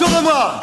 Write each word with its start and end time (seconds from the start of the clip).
Autour 0.00 0.16
de 0.16 0.22
moi. 0.22 0.60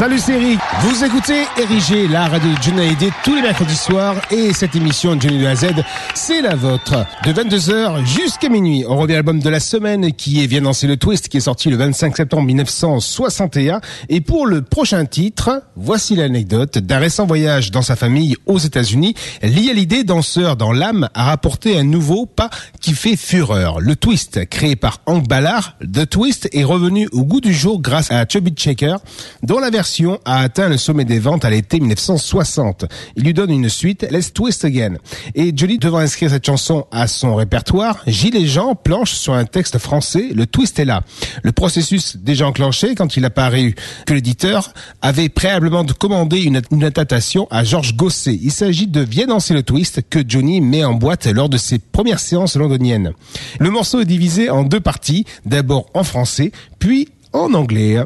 Salut 0.00 0.18
Eric, 0.30 0.58
vous 0.80 1.04
écoutez 1.04 1.44
Érigé, 1.58 2.08
la 2.08 2.26
radio 2.26 2.48
de 2.48 3.22
tous 3.22 3.34
les 3.34 3.42
mercredis 3.42 3.76
soirs 3.76 4.16
et 4.30 4.54
cette 4.54 4.74
émission 4.74 5.14
de 5.14 5.20
Johnny 5.20 5.36
de 5.36 5.54
Z, 5.54 5.66
c'est 6.14 6.40
la 6.40 6.54
vôtre. 6.54 7.04
De 7.26 7.34
22h 7.34 8.06
jusqu'à 8.06 8.48
minuit, 8.48 8.82
on 8.88 8.96
revient 8.96 9.12
à 9.12 9.16
l'album 9.16 9.40
de 9.40 9.50
la 9.50 9.60
semaine 9.60 10.14
qui 10.14 10.42
est 10.42 10.46
vient 10.46 10.62
danser 10.62 10.86
le 10.86 10.96
twist 10.96 11.28
qui 11.28 11.36
est 11.36 11.40
sorti 11.40 11.68
le 11.68 11.76
25 11.76 12.16
septembre 12.16 12.44
1961 12.44 13.82
et 14.08 14.22
pour 14.22 14.46
le 14.46 14.62
prochain 14.62 15.04
titre, 15.04 15.64
voici 15.76 16.16
l'anecdote 16.16 16.78
d'un 16.78 16.98
récent 16.98 17.26
voyage 17.26 17.70
dans 17.70 17.82
sa 17.82 17.94
famille 17.94 18.36
aux 18.46 18.58
États-Unis, 18.58 19.12
Hallyday, 19.42 20.04
danseur 20.04 20.56
dans 20.56 20.72
l'âme, 20.72 21.10
a 21.12 21.24
rapporté 21.24 21.78
un 21.78 21.84
nouveau 21.84 22.24
pas 22.24 22.48
qui 22.80 22.94
fait 22.94 23.16
fureur. 23.16 23.80
Le 23.80 23.96
twist, 23.96 24.48
créé 24.48 24.76
par 24.76 25.02
Hank 25.04 25.28
Ballard, 25.28 25.76
The 25.82 26.08
Twist 26.08 26.48
est 26.54 26.64
revenu 26.64 27.06
au 27.12 27.22
goût 27.24 27.42
du 27.42 27.52
jour 27.52 27.82
grâce 27.82 28.10
à 28.10 28.24
Chubby 28.26 28.52
Checker, 28.52 28.96
dont 29.42 29.58
la 29.58 29.68
version 29.68 29.89
a 30.24 30.38
atteint 30.40 30.68
le 30.68 30.76
sommet 30.76 31.04
des 31.04 31.18
ventes 31.18 31.44
à 31.44 31.50
l'été 31.50 31.80
1960. 31.80 32.84
Il 33.16 33.24
lui 33.24 33.34
donne 33.34 33.50
une 33.50 33.68
suite, 33.68 34.06
Let's 34.10 34.32
Twist 34.32 34.64
Again. 34.64 34.94
Et 35.34 35.52
Johnny, 35.54 35.78
devant 35.78 35.98
inscrire 35.98 36.30
cette 36.30 36.46
chanson 36.46 36.86
à 36.92 37.08
son 37.08 37.34
répertoire, 37.34 37.98
Gilles 38.06 38.36
et 38.36 38.46
Jean 38.46 38.74
planchent 38.74 39.14
sur 39.14 39.34
un 39.34 39.44
texte 39.44 39.78
français, 39.78 40.28
le 40.34 40.46
twist 40.46 40.78
est 40.78 40.84
là. 40.84 41.02
Le 41.42 41.52
processus 41.52 42.16
déjà 42.16 42.46
enclenché 42.46 42.94
quand 42.94 43.16
il 43.16 43.24
a 43.24 43.30
paru 43.30 43.74
que 44.06 44.14
l'éditeur 44.14 44.72
avait 45.02 45.28
préalablement 45.28 45.84
commandé 45.84 46.42
une, 46.42 46.62
une 46.70 46.84
adaptation 46.84 47.48
à 47.50 47.64
Georges 47.64 47.96
Gosset. 47.96 48.38
Il 48.40 48.52
s'agit 48.52 48.86
de 48.86 49.00
Viens 49.00 49.26
danser 49.26 49.54
le 49.54 49.62
twist 49.62 50.02
que 50.08 50.20
Johnny 50.26 50.60
met 50.60 50.84
en 50.84 50.94
boîte 50.94 51.26
lors 51.26 51.48
de 51.48 51.56
ses 51.56 51.78
premières 51.78 52.20
séances 52.20 52.56
londoniennes. 52.56 53.12
Le 53.58 53.70
morceau 53.70 54.00
est 54.00 54.04
divisé 54.04 54.50
en 54.50 54.62
deux 54.62 54.80
parties, 54.80 55.24
d'abord 55.44 55.86
en 55.94 56.04
français, 56.04 56.52
puis 56.78 57.08
en 57.32 57.54
anglais. 57.54 57.98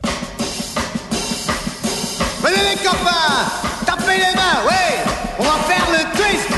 Venez 2.45 2.75
les 2.75 2.77
copains, 2.77 3.47
tapez 3.87 4.19
les 4.19 4.35
mains, 4.37 4.61
ouais, 4.67 5.03
on 5.39 5.45
va 5.45 5.57
faire 5.67 5.87
le 5.91 6.15
twist. 6.15 6.53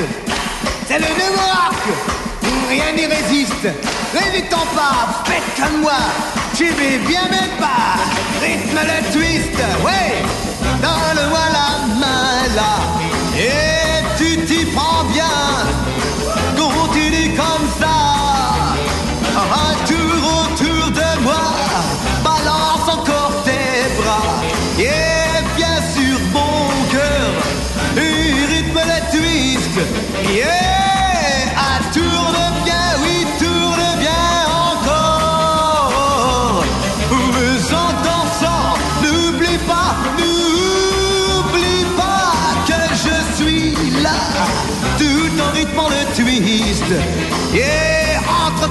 C'est 0.88 0.98
le 0.98 1.06
nouveau 1.06 1.48
arc, 1.48 1.76
rien 2.68 2.90
n'y 2.90 3.06
résiste. 3.06 3.68
N'hésitons 4.12 4.66
pas, 4.74 5.22
faites 5.26 5.54
comme 5.56 5.82
moi, 5.82 5.92
tu 6.56 6.64
vais 6.70 6.98
bien 6.98 7.22
même 7.30 7.56
pas. 7.60 8.02
Rythme 8.42 8.80
le 8.82 9.12
twist, 9.12 9.56
ouais, 9.84 10.24
donne-moi 10.82 11.38
la 11.52 11.85
main 11.85 11.85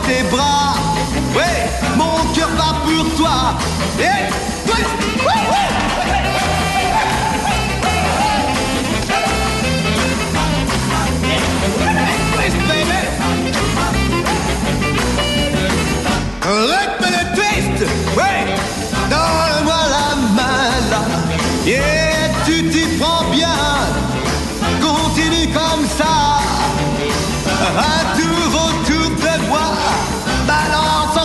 tes 0.08 0.24
bras, 0.30 0.76
ouais, 1.36 1.70
mon 1.98 2.34
cœur 2.34 2.50
bat 2.58 2.76
pour 2.86 3.16
toi. 3.16 3.56
Yeah, 3.98 4.30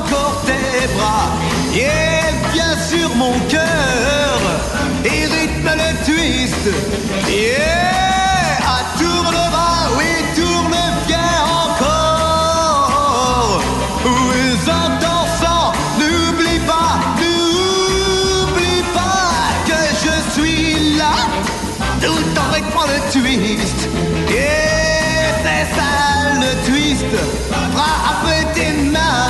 encore 0.00 0.36
tes 0.46 0.86
bras. 0.96 1.28
Yeah, 1.72 2.32
bien 2.52 2.72
sûr 2.88 3.08
mon 3.16 3.34
cœur, 3.48 4.38
et 5.04 5.24
rythme 5.36 5.70
le 5.82 5.90
twist. 6.04 6.64
Yeah, 7.28 8.58
à 8.76 8.98
tourne 8.98 9.40
bas, 9.54 9.82
oui, 9.96 10.12
tourne 10.36 10.78
bien 11.06 11.32
encore. 11.64 13.60
Oui, 14.04 14.44
en 14.68 14.88
dansant, 15.04 15.66
n'oublie 15.98 16.60
pas, 16.72 16.92
n'oublie 17.20 18.84
pas 18.98 19.30
que 19.68 19.80
je 20.04 20.14
suis 20.34 20.96
là, 20.96 21.14
tout 22.02 22.30
en 22.42 22.48
rythmant 22.54 22.86
le 22.94 22.98
twist. 23.12 23.80
Et 24.28 24.68
c'est 25.42 25.66
ça 25.76 25.92
le 26.42 26.50
twist, 26.68 27.12
frappe 27.74 28.28
tes 28.54 28.72
mains, 28.94 29.29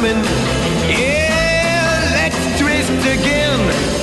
humming? 0.00 0.24
Yeah, 0.88 2.10
let's 2.14 2.58
twist 2.58 2.90
again. 3.06 3.99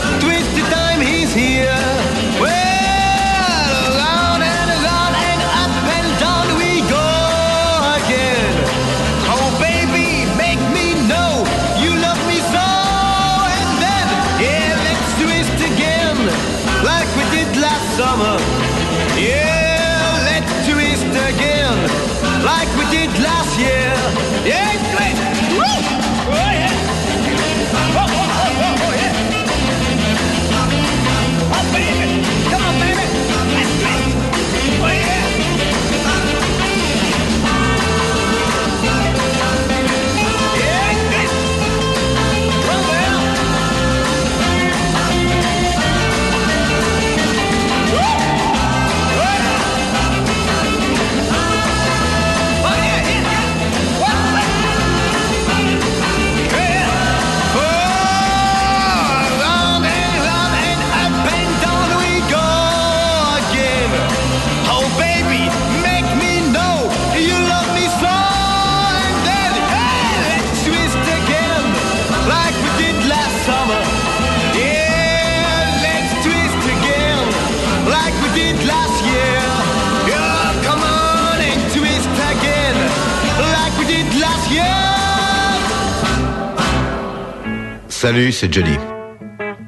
Salut, 88.27 88.33
c'est 88.33 88.53
Johnny. 88.53 88.77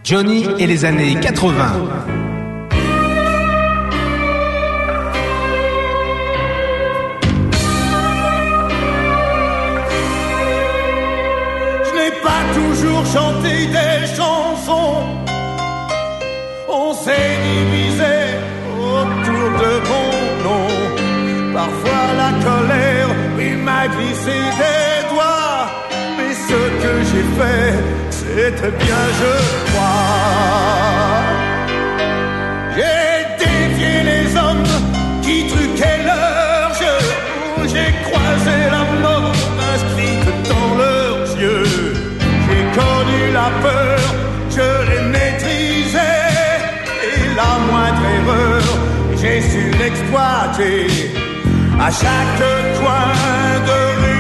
Johnny 0.04 0.46
et 0.60 0.68
les 0.68 0.84
années 0.84 1.16
80. 1.22 1.72
toujours 12.54 13.06
chanter 13.06 13.68
des 13.68 14.08
chansons. 14.18 15.04
On 16.68 16.94
s'est 16.94 17.38
divisé 17.50 18.18
autour 18.76 19.48
de 19.64 19.74
mon 19.90 20.10
nom. 20.46 20.68
Parfois 21.54 22.06
la 22.18 22.32
colère 22.44 23.10
il 23.40 23.58
m'a 23.58 23.88
glissé 23.88 24.38
des 24.62 25.14
doigts. 25.14 25.70
Mais 26.18 26.34
ce 26.34 26.62
que 26.82 26.94
j'ai 27.10 27.26
fait, 27.38 27.99
c'était 28.40 28.72
bien, 28.84 29.04
je 29.22 29.34
crois. 29.70 30.10
J'ai 32.76 33.46
défié 33.46 33.94
les 34.12 34.26
hommes 34.38 34.70
qui 35.22 35.38
truquaient 35.52 36.04
leur 36.12 36.74
jeu. 36.82 37.00
J'ai 37.72 37.92
croisé 38.06 38.58
la 38.76 38.84
mort 39.04 39.34
inscrite 39.74 40.28
dans 40.52 40.72
leurs 40.84 41.28
yeux 41.46 41.90
connu 42.78 43.22
la 43.40 43.50
peur, 43.66 44.00
je 44.56 44.68
l'ai 44.88 45.04
maîtrisé. 45.16 46.12
Et 47.10 47.22
la 47.40 47.52
moindre 47.68 48.06
erreur, 48.18 48.64
j'ai 49.20 49.42
su 49.50 49.64
l'exploiter. 49.82 50.88
À 51.88 51.90
chaque 52.02 52.42
coin 52.80 53.10
de 53.70 53.80
rue 54.02 54.19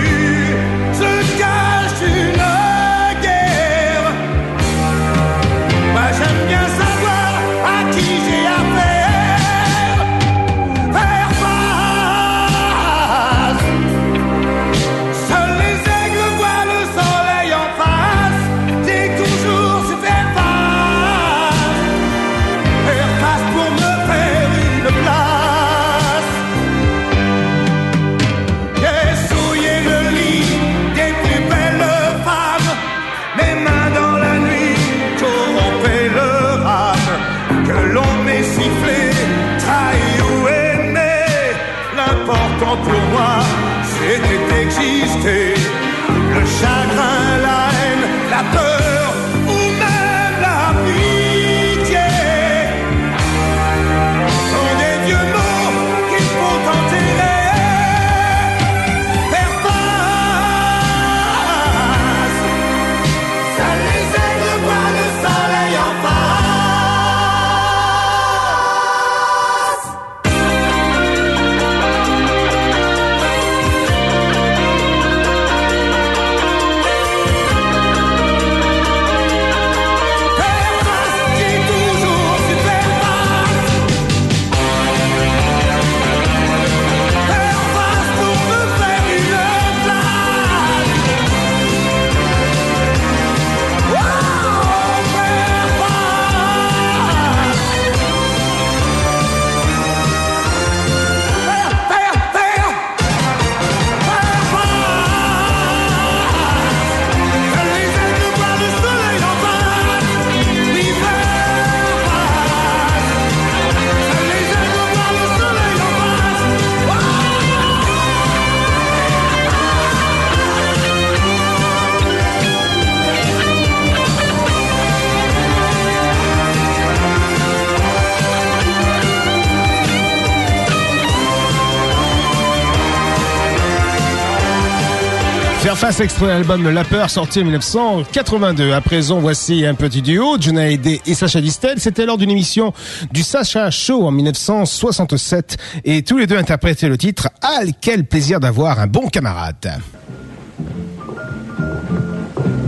face 135.79 136.01
extrait 136.01 136.27
l'album 136.27 136.69
La 136.69 136.83
Peur 136.83 137.09
sorti 137.09 137.39
en 137.39 137.43
1982. 137.43 138.73
À 138.73 138.81
présent, 138.81 139.19
voici 139.19 139.65
un 139.65 139.75
petit 139.75 140.01
duo, 140.01 140.35
Jonah 140.37 140.63
Hallyday 140.63 140.99
et 141.05 141.13
Sacha 141.13 141.39
Distel. 141.39 141.79
C'était 141.79 142.05
lors 142.05 142.17
d'une 142.17 142.31
émission 142.31 142.73
du 143.13 143.23
Sacha 143.23 143.71
Show 143.71 144.05
en 144.05 144.11
1967 144.11 145.55
et 145.85 146.03
tous 146.03 146.17
les 146.17 146.27
deux 146.27 146.35
interprétaient 146.35 146.89
le 146.89 146.97
titre 146.97 147.29
Ah, 147.41 147.61
quel 147.79 148.03
plaisir 148.03 148.41
d'avoir 148.41 148.81
un 148.81 148.87
bon 148.87 149.07
camarade. 149.07 149.79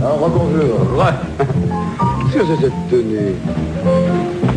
Alors, 0.00 0.30
bonjour. 0.30 0.96
Ouais. 0.96 1.12
Qu'est-ce 2.32 2.44
que 2.44 2.46
c'est 2.46 2.62
cette 2.62 2.90
tenue? 2.90 3.34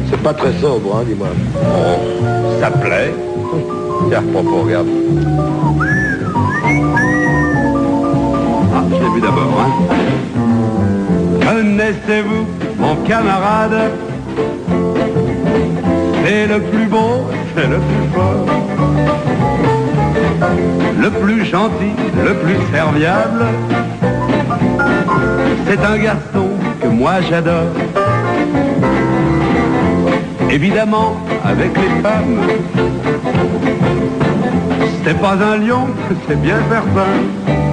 C'est 0.09 0.23
pas 0.23 0.33
très 0.33 0.57
sobre, 0.61 0.95
hein, 0.95 1.03
dis-moi. 1.05 1.27
Oh, 1.57 1.99
ça 2.61 2.71
plaît. 2.71 3.13
Tiens, 4.09 4.23
propos, 4.31 4.61
regarde. 4.61 4.87
Je 8.95 9.03
l'ai 9.03 9.09
vu 9.13 9.21
d'abord, 9.21 9.53
hein. 9.59 9.71
Connaissez-vous 11.45 12.45
mon 12.77 12.95
camarade? 13.07 13.91
C'est 16.23 16.47
le 16.47 16.59
plus 16.59 16.85
beau, 16.87 17.27
c'est 17.55 17.67
le 17.67 17.77
plus 17.77 18.07
fort. 18.13 18.45
Le 20.99 21.09
plus 21.11 21.45
gentil, 21.45 21.93
le 22.23 22.33
plus 22.33 22.57
serviable. 22.73 23.45
C'est 25.67 25.83
un 25.83 25.97
garçon 25.97 26.49
que 26.81 26.87
moi 26.87 27.21
j'adore. 27.29 27.73
Évidemment, 30.49 31.17
avec 31.43 31.71
les 31.77 32.01
femmes. 32.01 32.39
C'est 35.03 35.19
pas 35.19 35.33
un 35.33 35.57
lion, 35.57 35.87
c'est 36.27 36.41
bien 36.41 36.57
certain. 36.69 37.64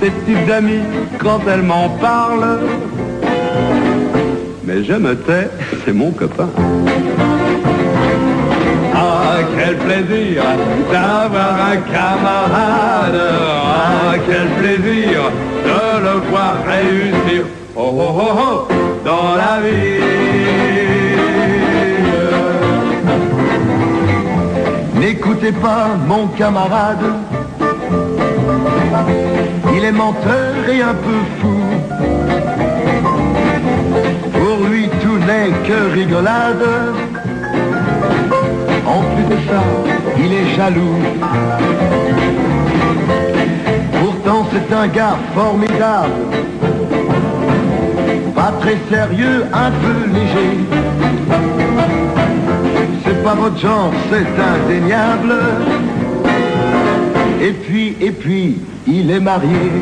Ces 0.00 0.10
petites 0.10 0.50
amies, 0.50 0.86
quand 1.18 1.40
elles 1.48 1.62
m'en 1.62 1.88
parlent, 1.88 2.58
mais 4.64 4.84
je 4.84 4.94
me 4.94 5.14
tais, 5.14 5.48
c'est 5.84 5.92
mon 5.92 6.10
copain. 6.10 6.48
Ah, 8.94 9.38
quel 9.56 9.76
plaisir 9.76 10.42
d'avoir 10.90 11.54
un 11.72 11.76
camarade. 11.76 13.20
Ah, 13.20 14.14
quel 14.26 14.48
plaisir 14.60 15.30
de 15.64 15.80
le 16.06 16.14
voir 16.30 16.54
réussir. 16.66 17.44
Oh, 17.74 17.90
oh, 17.94 18.20
oh, 18.20 18.66
oh, 18.68 18.68
dans 19.04 19.34
la 19.36 19.60
vie. 19.60 20.02
N'écoutez 25.00 25.52
pas 25.52 25.96
mon 26.06 26.28
camarade. 26.28 27.04
Il 29.74 29.84
est 29.84 29.92
menteur 29.92 30.68
et 30.68 30.82
un 30.82 30.94
peu 30.94 31.20
fou. 31.40 31.56
Pour 34.32 34.68
lui, 34.68 34.88
tout 35.00 35.18
n'est 35.18 35.52
que 35.66 35.92
rigolade. 35.94 36.66
En 38.86 39.00
plus 39.14 39.24
de 39.24 39.40
ça, 39.48 39.62
il 40.18 40.32
est 40.32 40.54
jaloux. 40.56 40.98
Pourtant, 44.00 44.46
c'est 44.52 44.74
un 44.74 44.88
gars 44.88 45.16
formidable. 45.34 46.12
pas 48.34 48.52
très 48.60 48.78
sérieux, 48.90 49.44
un 49.52 49.70
peu 49.70 49.96
léger. 50.12 50.52
C'est 53.04 53.22
pas 53.22 53.34
votre 53.34 53.58
genre, 53.58 53.92
c'est 54.10 54.26
indéniable. 54.54 55.34
Et 57.44 57.50
puis, 57.50 57.96
et 58.00 58.12
puis, 58.12 58.56
il 58.86 59.10
est 59.10 59.18
marié. 59.18 59.72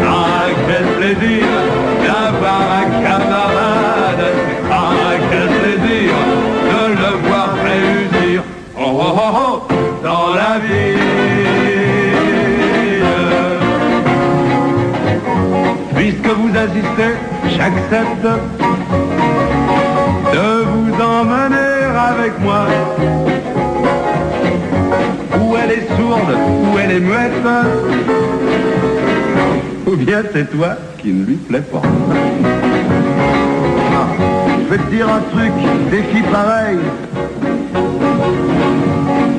Ah, 0.00 0.46
quel 0.66 0.86
plaisir 0.96 1.44
d'avoir 2.02 2.62
un 2.80 2.88
camarade. 3.02 4.24
Ah, 4.70 5.12
quel 5.30 5.48
plaisir 5.48 6.14
de 6.72 6.82
le 7.02 7.28
voir 7.28 7.50
réussir. 7.68 8.42
Oh, 8.78 8.80
oh, 8.94 9.14
oh, 9.14 9.36
oh, 9.36 9.74
dans 10.02 10.34
la 10.34 10.58
vie. 10.58 10.96
Puisque 15.94 16.28
vous 16.28 16.52
assistez, 16.56 17.12
j'accepte 17.44 18.26
de 20.32 20.48
vous 20.64 20.94
emmener 21.02 21.82
avec 22.10 22.40
moi. 22.40 23.31
Elle 25.72 25.78
est 25.78 25.96
sourde, 25.96 26.36
où 26.64 26.78
elle 26.78 26.90
est 26.90 27.00
muette. 27.00 27.32
Ou 29.86 29.96
bien 29.96 30.22
c'est 30.32 30.50
toi 30.50 30.76
qui 30.98 31.12
ne 31.12 31.24
lui 31.24 31.36
plaît 31.36 31.60
pas. 31.60 31.80
Ah, 33.94 34.06
je 34.64 34.70
vais 34.70 34.78
te 34.78 34.90
dire 34.90 35.08
un 35.08 35.20
truc, 35.34 35.52
des 35.90 36.02
filles 36.02 36.30
pareilles. 36.30 36.78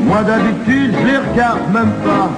Moi 0.06 0.24
d'habitude, 0.24 0.96
je 1.00 1.06
les 1.06 1.18
regarde 1.18 1.72
même 1.72 1.94
pas. 2.04 2.30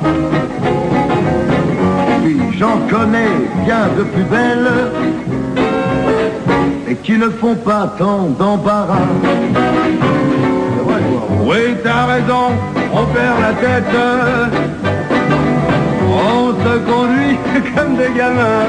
Puis 2.24 2.38
j'en 2.58 2.80
connais 2.90 3.32
bien 3.64 3.88
de 3.98 4.04
plus 4.04 4.24
belles 4.24 4.72
et 6.90 6.96
qui 6.96 7.18
ne 7.18 7.30
font 7.30 7.56
pas 7.56 7.96
tant 7.98 8.28
d'embarras. 8.38 9.08
Oui, 11.46 11.76
t'as 11.84 12.06
raison, 12.06 12.52
on 12.96 13.06
perd 13.08 13.40
la 13.42 13.54
tête. 13.54 13.96
On 16.08 16.54
se 16.64 16.78
conduit 16.80 17.38
comme 17.76 17.96
des 17.98 18.12
gamins. 18.18 18.68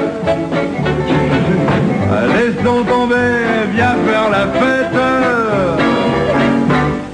Laissons 2.34 2.84
tomber, 2.84 3.32
viens 3.74 3.96
faire 4.06 4.30
la 4.30 4.46
fête. 4.58 5.00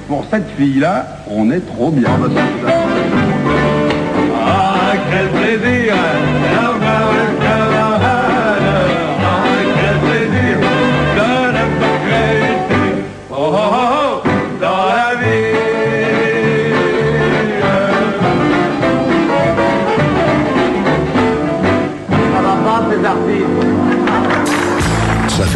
Pour 0.08 0.24
cette 0.30 0.50
fille-là, 0.56 1.06
on 1.30 1.50
est 1.50 1.66
trop 1.74 1.90
bien. 1.90 2.10
Ah, 4.44 4.92
quel 5.10 5.28
plaisir 5.28 5.94
d'avoir. 6.54 8.21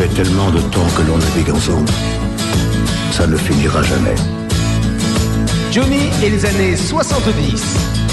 Fait 0.08 0.22
tellement 0.22 0.50
de 0.50 0.60
temps 0.60 0.86
que 0.96 1.02
l'on 1.02 1.18
navigue 1.18 1.50
ensemble. 1.50 1.88
Ça 3.12 3.26
ne 3.26 3.36
finira 3.36 3.82
jamais. 3.82 4.14
Johnny 5.72 6.10
et 6.22 6.30
les 6.30 6.44
années 6.44 6.76
70. 6.76 8.05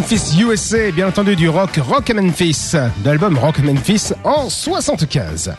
Memphis 0.00 0.34
USA, 0.40 0.90
bien 0.92 1.08
entendu 1.08 1.36
du 1.36 1.50
rock 1.50 1.76
Rock 1.76 2.10
Memphis, 2.10 2.72
de 2.72 3.10
l'album 3.10 3.36
Rock 3.36 3.58
Memphis 3.58 4.12
en 4.24 4.48
75. 4.48 5.54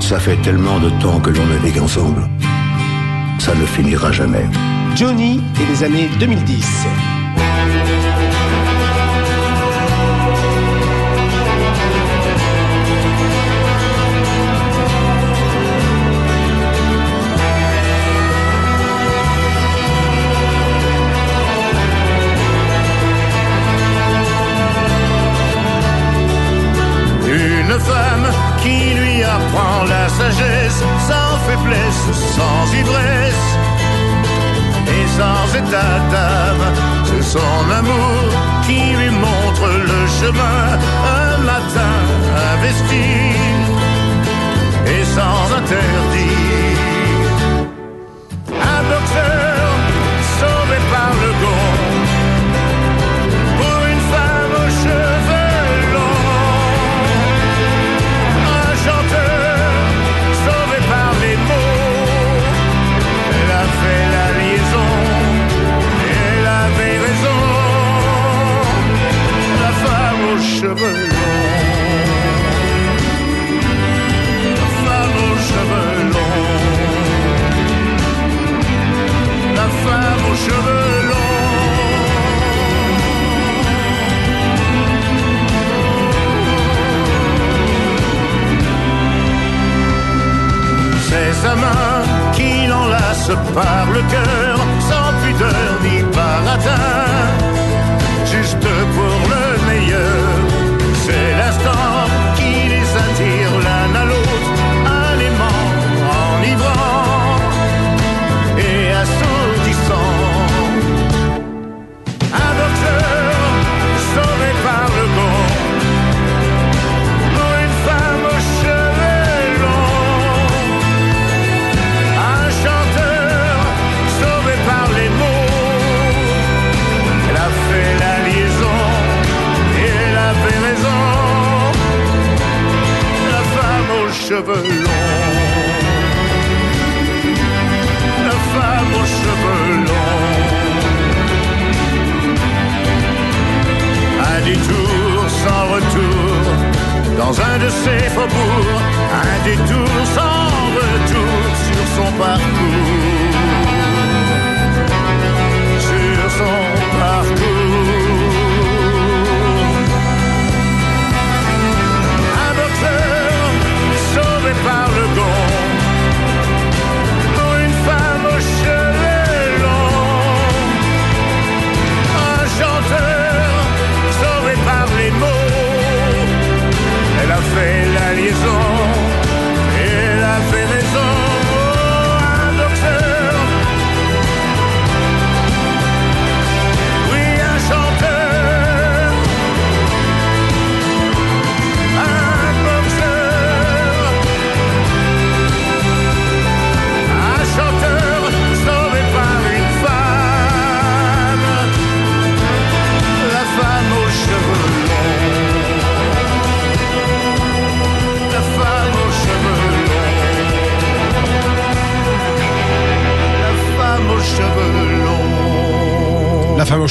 Ça 0.00 0.18
fait 0.18 0.36
tellement 0.42 0.80
de 0.80 0.90
temps 1.00 1.20
que 1.20 1.30
l'on 1.30 1.46
navigue 1.46 1.78
ensemble. 1.78 2.28
Ça 3.38 3.54
ne 3.54 3.64
finira 3.64 4.10
jamais. 4.10 4.44
Johnny 4.96 5.40
et 5.60 5.72
les 5.72 5.84
années 5.84 6.10
2010. 6.18 7.11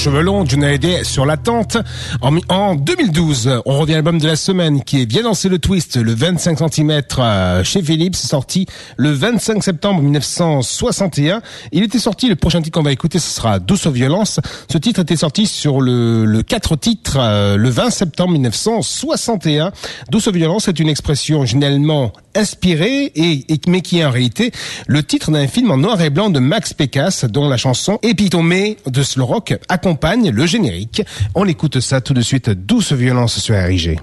Cheveux 0.01 0.21
longs, 0.21 0.45
sur 1.03 1.25
la 1.27 1.37
tente. 1.37 1.77
En, 2.21 2.35
en 2.49 2.73
2012, 2.75 3.61
on 3.65 3.77
revient 3.77 3.93
à 3.93 3.97
l'album 3.97 4.17
de 4.17 4.25
la 4.27 4.35
semaine 4.35 4.83
qui 4.83 4.99
est 5.01 5.05
bien 5.05 5.21
dansé 5.21 5.47
le 5.47 5.59
twist, 5.59 5.97
le 5.97 6.13
25 6.13 6.57
cm 6.71 7.01
chez 7.63 7.83
Philips, 7.83 8.15
sorti 8.15 8.65
le 8.97 9.11
25 9.11 9.63
septembre 9.63 10.01
1961. 10.01 11.41
Il 11.71 11.83
était 11.83 11.99
sorti, 11.99 12.29
le 12.29 12.35
prochain 12.35 12.61
titre 12.63 12.79
qu'on 12.79 12.83
va 12.83 12.91
écouter, 12.91 13.19
ce 13.19 13.29
sera 13.29 13.59
Douce 13.59 13.85
violence. 13.87 14.39
Ce 14.71 14.77
titre 14.79 15.01
était 15.01 15.15
sorti 15.15 15.45
sur 15.45 15.81
le, 15.81 16.25
le 16.25 16.41
4 16.41 16.75
titres 16.77 17.17
euh, 17.19 17.55
le 17.57 17.69
20 17.69 17.91
septembre 17.91 18.31
1961. 18.33 19.71
Douce 20.09 20.27
violence 20.29 20.67
est 20.67 20.79
une 20.79 20.89
expression 20.89 21.45
généralement 21.45 22.11
inspirée 22.35 23.11
et, 23.15 23.53
et- 23.53 23.61
mais 23.67 23.81
qui 23.81 23.99
est 23.99 24.05
en 24.05 24.11
réalité 24.11 24.51
le 24.87 25.03
titre 25.03 25.29
d'un 25.31 25.47
film 25.47 25.69
en 25.69 25.77
noir 25.77 26.01
et 26.01 26.09
blanc 26.09 26.29
de 26.31 26.39
Max 26.39 26.73
Pécasse 26.73 27.25
dont 27.25 27.47
la 27.47 27.57
chanson 27.57 27.99
Épitomée 28.01 28.77
de 28.87 29.03
Slow 29.03 29.25
Rock 29.25 29.53
le 30.31 30.45
générique. 30.45 31.03
On 31.35 31.45
écoute 31.45 31.79
ça 31.79 32.01
tout 32.01 32.13
de 32.13 32.21
suite, 32.21 32.49
douce 32.49 32.91
violence 32.93 33.39
sur 33.39 33.55
RIG. 33.55 33.99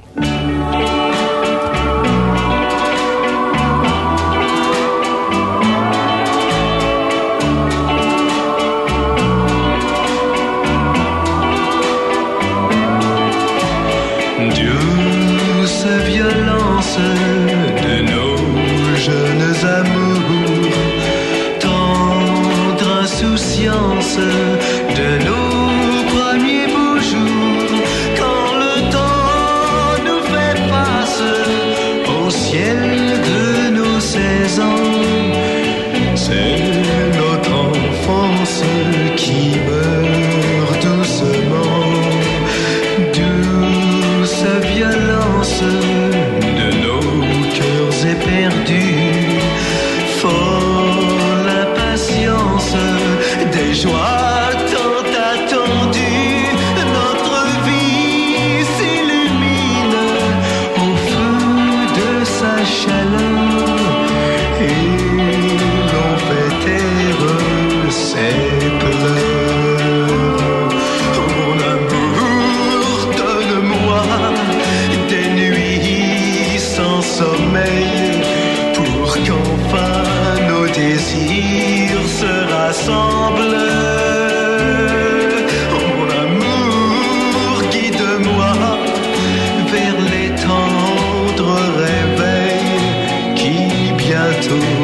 too 94.49 94.78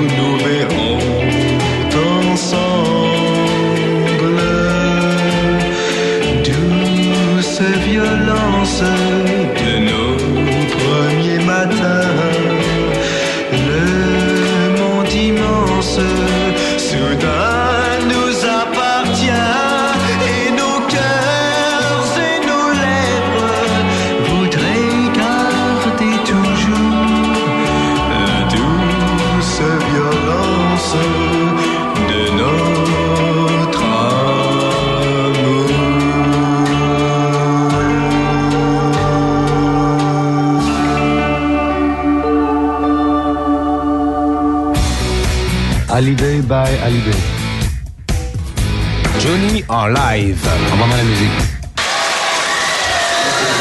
Johnny 49.19 49.65
en 49.69 49.87
live. 49.87 50.37
On 50.71 50.77
va 50.77 50.97
la 50.97 51.03
musique. 51.03 51.31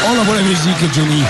On 0.06 0.20
envoie 0.20 0.34
la 0.34 0.42
musique, 0.42 0.94
Johnny. 0.94 1.22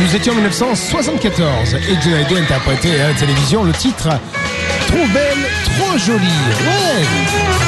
Nous 0.00 0.16
étions 0.16 0.32
en 0.32 0.36
1974 0.36 1.74
et 1.74 1.96
Johnny 2.02 2.14
Hallyday 2.14 2.40
interprétait 2.40 3.00
à 3.00 3.08
la 3.08 3.14
télévision 3.14 3.62
le 3.62 3.72
titre 3.72 4.08
Trop 4.88 5.06
belle, 5.12 5.48
trop 5.78 5.98
jolie. 5.98 6.18
Ouais. 6.18 7.63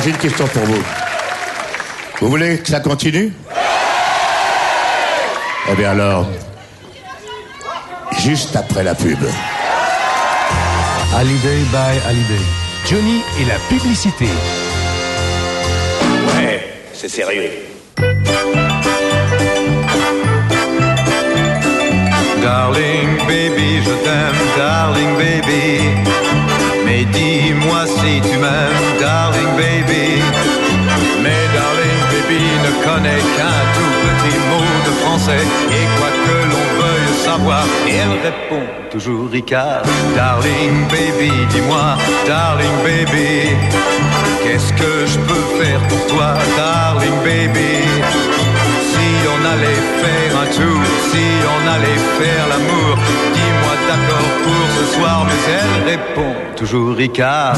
J'ai 0.00 0.10
une 0.10 0.16
question 0.16 0.46
pour 0.46 0.62
vous. 0.62 0.82
Vous 2.20 2.28
voulez 2.28 2.58
que 2.58 2.68
ça 2.68 2.80
continue? 2.80 3.32
Eh 5.68 5.74
bien 5.74 5.90
alors, 5.90 6.26
juste 8.18 8.56
après 8.56 8.82
la 8.84 8.94
pub. 8.94 9.18
Hallyday 11.14 11.62
by 11.72 11.98
Hallyday. 12.08 12.44
Johnny 12.88 13.22
et 13.40 13.44
la 13.44 13.58
publicité. 13.68 14.28
Ouais, 16.36 16.60
c'est 16.92 17.08
sérieux. 17.08 17.50
Darling 22.42 23.16
baby, 23.26 23.82
je 23.82 23.90
t'aime, 24.04 24.40
darling 24.56 25.16
baby. 25.16 25.80
Mais 26.84 27.04
dis-moi 27.06 27.86
si 27.86 28.20
tu 28.20 28.36
m'aimes, 28.38 29.00
darling 29.00 29.56
baby. 29.56 29.85
Ne 32.66 32.72
connaît 32.82 33.22
qu'un 33.36 33.62
tout 33.76 33.94
petit 34.06 34.38
mot 34.50 34.70
de 34.86 34.92
français. 35.02 35.44
Et 35.70 35.86
quoi 35.96 36.10
que 36.26 36.36
l'on 36.50 36.66
veuille 36.82 37.14
savoir, 37.24 37.64
elle 37.88 38.14
répond 38.26 38.66
toujours 38.90 39.30
Ricard. 39.30 39.82
Darling 40.16 40.88
baby, 40.88 41.30
dis-moi, 41.50 41.96
darling 42.26 42.76
baby. 42.82 43.54
Qu'est-ce 44.42 44.72
que 44.72 45.06
je 45.06 45.18
peux 45.28 45.46
faire 45.60 45.80
pour 45.86 46.06
toi, 46.08 46.34
darling 46.56 47.18
baby? 47.22 47.74
Si 48.90 49.08
on 49.34 49.40
allait 49.52 49.82
faire 50.02 50.32
un 50.42 50.46
tour, 50.58 50.82
si 51.10 51.24
on 51.54 51.62
allait 51.74 52.02
faire 52.18 52.48
l'amour, 52.50 52.96
dis-moi 53.32 53.74
d'accord 53.86 54.32
pour 54.42 54.66
ce 54.76 54.84
soir, 54.96 55.24
mais 55.24 55.40
elle 55.54 55.90
répond 55.92 56.34
toujours 56.56 56.96
Ricard. 56.96 57.54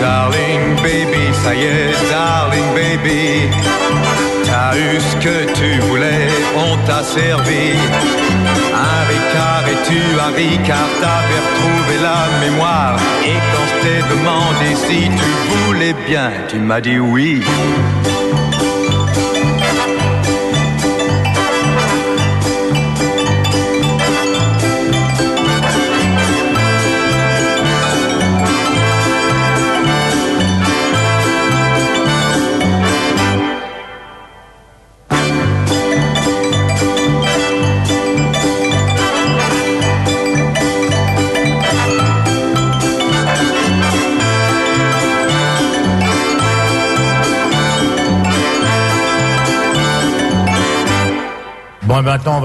Darling 0.00 0.76
baby, 0.76 1.24
ça 1.42 1.54
y 1.54 1.64
est, 1.64 2.10
darling 2.10 2.70
baby. 2.74 3.50
T'as 4.44 4.76
eu 4.76 4.98
ce 4.98 5.16
que 5.16 5.52
tu 5.52 5.78
voulais, 5.80 6.28
on 6.56 6.76
t'a 6.86 7.02
servi. 7.02 7.74
Ricard 9.10 9.64
et 9.68 9.78
tu 9.88 10.00
un 10.20 10.32
Ricard, 10.34 10.90
t'avais 11.00 11.40
retrouvé 11.46 11.94
la 12.02 12.20
mémoire. 12.40 12.96
Et 13.24 13.38
quand 13.50 13.66
je 13.70 13.76
t'ai 13.82 14.00
demandé 14.14 14.68
si 14.86 15.08
tu 15.08 15.56
voulais 15.64 15.94
bien, 16.06 16.30
tu 16.48 16.58
m'as 16.58 16.80
dit 16.80 16.98
oui. 16.98 17.42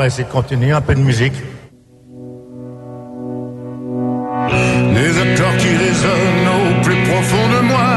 Va 0.06 0.08
essayer 0.08 0.24
de 0.26 0.32
continuer 0.32 0.72
un 0.72 0.82
peu 0.82 0.94
de 0.94 1.00
musique. 1.00 1.34
Les 4.98 5.14
accords 5.26 5.58
qui 5.58 5.72
résonnent 5.86 6.52
au 6.62 6.84
plus 6.86 7.00
profond 7.10 7.46
de 7.56 7.62
moi, 7.72 7.94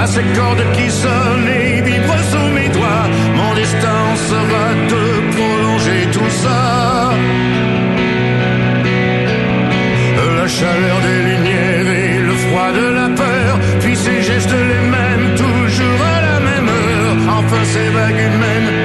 à 0.00 0.06
ces 0.06 0.26
cordes 0.36 0.64
qui 0.76 0.90
sonnent 0.90 1.50
et 1.60 1.80
vibrent 1.80 2.24
sous 2.32 2.48
mes 2.58 2.68
doigts. 2.76 3.06
Mon 3.40 3.54
destin 3.54 4.02
sera 4.30 4.66
de 4.92 5.02
prolonger 5.34 6.00
tout 6.12 6.32
ça. 6.42 6.60
La 10.38 10.48
chaleur 10.58 10.98
des 11.06 11.20
lumières 11.30 11.90
et 12.04 12.18
le 12.28 12.34
froid 12.44 12.70
de 12.80 12.86
la 13.00 13.08
peur, 13.22 13.52
puis 13.80 13.96
ces 13.96 14.22
gestes 14.22 14.56
les 14.72 14.84
mêmes, 14.94 15.26
toujours 15.42 16.00
à 16.16 16.20
la 16.28 16.38
même 16.48 16.68
heure. 16.68 17.16
Enfin 17.38 17.62
ces 17.72 17.88
vagues 17.96 18.24
humaines 18.28 18.75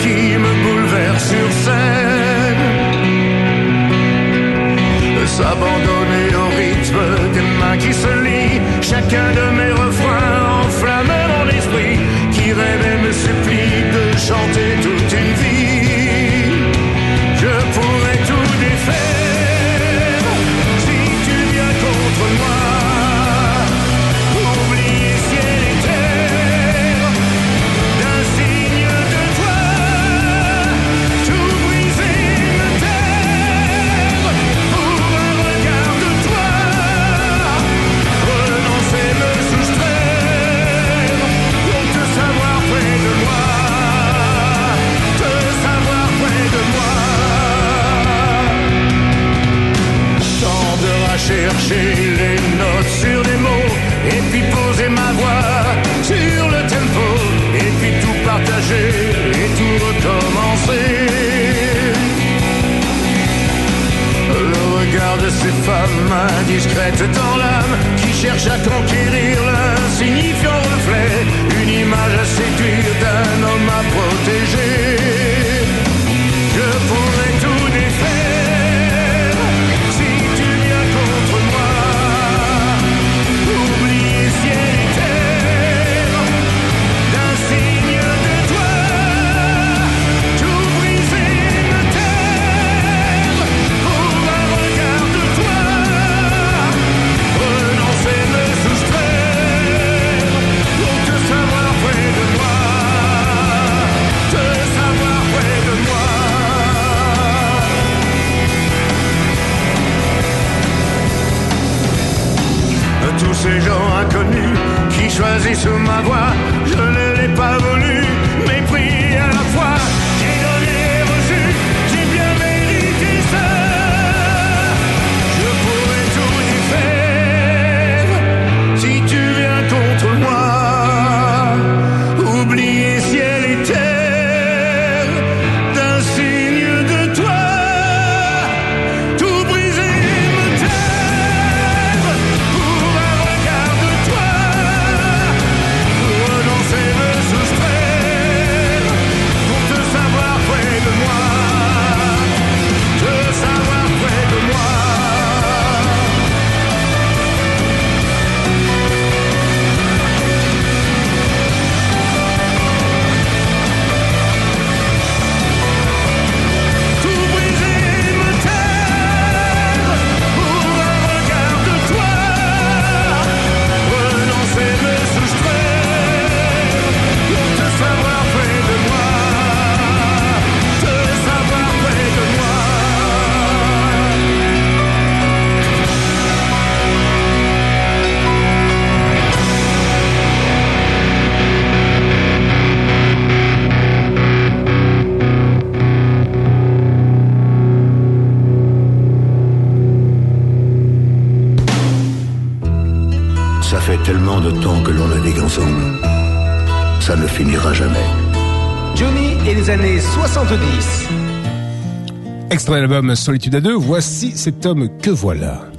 Extrait 212.51 212.81
l'album 212.81 213.15
Solitude 213.15 213.55
à 213.55 213.61
deux, 213.61 213.75
voici 213.75 214.33
cet 214.35 214.65
homme 214.65 214.89
que 215.01 215.09
voilà. 215.09 215.70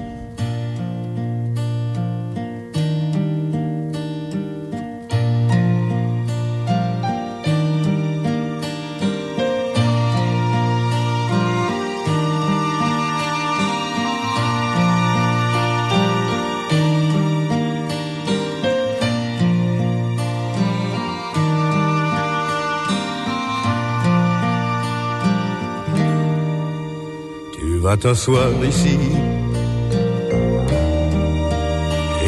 T'asseoir 28.03 28.51
ici 28.69 28.99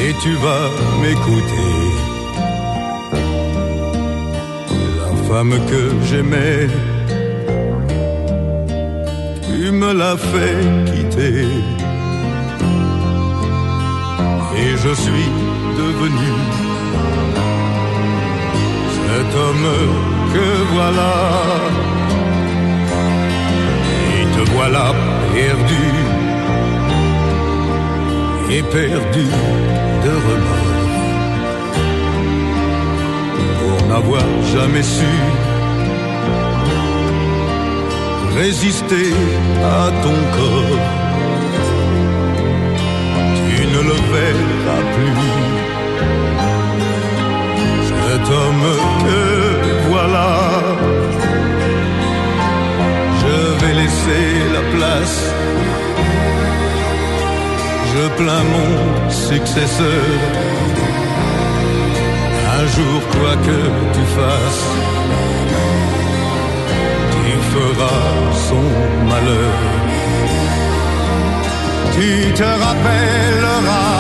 et 0.03 0.13
tu 0.23 0.33
vas 0.45 0.67
m'écouter. 1.03 1.73
La 5.05 5.13
femme 5.29 5.55
que 5.71 5.83
j'aimais, 6.09 6.69
tu 9.47 9.73
me 9.73 9.93
l'as 9.93 10.17
fait 10.17 10.61
quitter. 10.91 11.47
Et 14.61 14.71
je 14.85 14.93
suis 15.05 15.31
devenu 15.83 16.31
cet 18.97 19.31
homme 19.43 19.71
que 20.35 20.47
voilà. 20.75 21.13
Et 24.17 24.25
te 24.35 24.51
voilà 24.53 24.87
perdu. 25.35 25.87
Et 28.57 28.63
perdu 28.63 29.27
de 30.05 30.13
remords. 30.27 30.83
Pour 33.61 33.79
n'avoir 33.89 34.27
jamais 34.55 34.87
su 34.97 35.15
résister 38.41 39.11
à 39.79 39.85
ton 40.05 40.19
corps. 40.37 40.83
Tu 43.49 43.57
ne 43.75 43.81
le 43.91 43.99
verras 44.13 44.83
plus, 44.95 45.21
cet 48.01 48.25
homme 48.39 48.67
que 49.05 49.21
voilà. 49.89 50.29
Vais 53.61 53.73
laisser 53.73 54.27
la 54.41 54.44
place. 54.77 55.19
Je 57.93 58.09
plains 58.19 58.47
mon 58.55 59.11
successeur. 59.11 60.07
Un 62.59 62.67
jour, 62.75 63.01
quoi 63.15 63.35
que 63.47 63.61
tu 63.95 64.05
fasses, 64.17 64.67
tu 67.13 67.31
feras 67.53 68.11
son 68.49 68.67
malheur. 69.11 69.57
Tu 71.97 72.33
te 72.33 72.49
rappelleras 72.65 73.94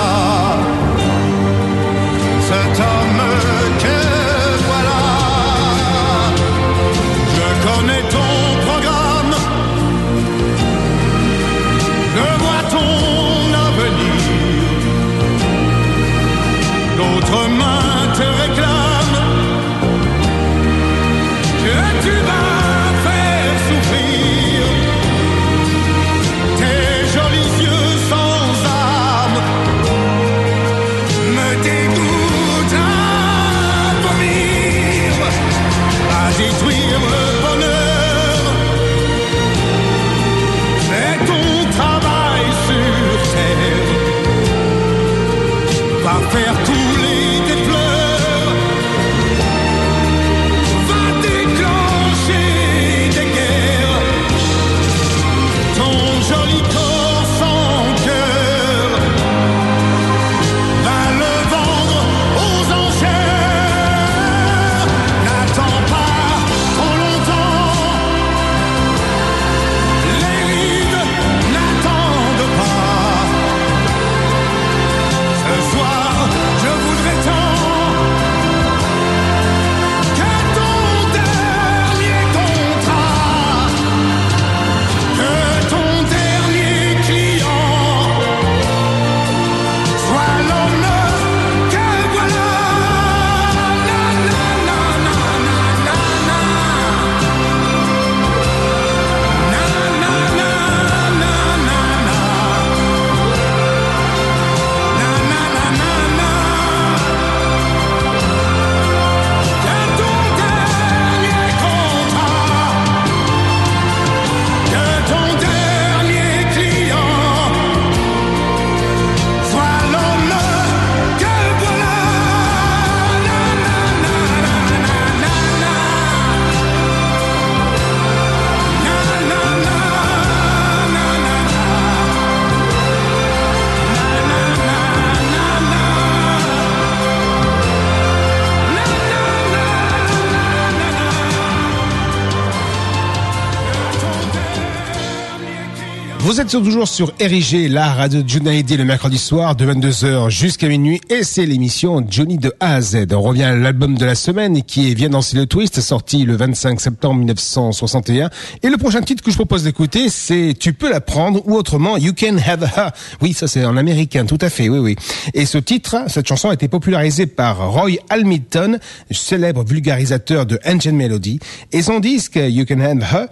Toujours 146.54 146.86
sur 146.86 147.12
Érigé, 147.18 147.68
la 147.68 147.92
radio 147.92 148.22
de 148.22 148.28
Johnny 148.28 148.62
le 148.62 148.84
mercredi 148.84 149.18
soir 149.18 149.56
de 149.56 149.66
22h 149.66 150.30
jusqu'à 150.30 150.68
minuit 150.68 151.00
et 151.10 151.24
c'est 151.24 151.46
l'émission 151.46 152.06
Johnny 152.08 152.38
de 152.38 152.54
A 152.60 152.76
à 152.76 152.80
Z. 152.80 153.08
On 153.12 153.22
revient 153.22 153.42
à 153.42 153.56
l'album 153.56 153.98
de 153.98 154.04
la 154.06 154.14
semaine 154.14 154.62
qui 154.62 154.88
est 154.88 154.94
Viens 154.94 155.08
danser 155.08 155.36
le 155.36 155.46
twist, 155.46 155.80
sorti 155.80 156.24
le 156.24 156.36
25 156.36 156.80
septembre 156.80 157.16
1961. 157.16 158.30
Et 158.62 158.68
le 158.68 158.76
prochain 158.76 159.00
titre 159.00 159.24
que 159.24 159.32
je 159.32 159.36
propose 159.36 159.64
d'écouter, 159.64 160.08
c'est 160.08 160.54
Tu 160.56 160.72
peux 160.72 160.88
la 160.88 161.00
prendre 161.00 161.42
ou 161.44 161.56
autrement 161.56 161.96
You 161.96 162.12
Can 162.16 162.36
Have 162.46 162.62
Her. 162.62 162.92
Oui, 163.20 163.32
ça 163.32 163.48
c'est 163.48 163.64
en 163.64 163.76
américain, 163.76 164.24
tout 164.24 164.38
à 164.40 164.48
fait, 164.48 164.68
oui, 164.68 164.78
oui. 164.78 164.96
Et 165.34 165.46
ce 165.46 165.58
titre, 165.58 166.04
cette 166.06 166.28
chanson 166.28 166.50
a 166.50 166.54
été 166.54 166.68
popularisée 166.68 167.26
par 167.26 167.72
Roy 167.72 167.96
Almiton, 168.10 168.78
célèbre 169.10 169.64
vulgarisateur 169.64 170.46
de 170.46 170.60
Engine 170.64 170.94
Melody. 170.94 171.40
Et 171.72 171.82
son 171.82 171.98
disque 171.98 172.36
You 172.36 172.64
Can 172.64 172.78
Have 172.78 173.02
Her 173.02 173.26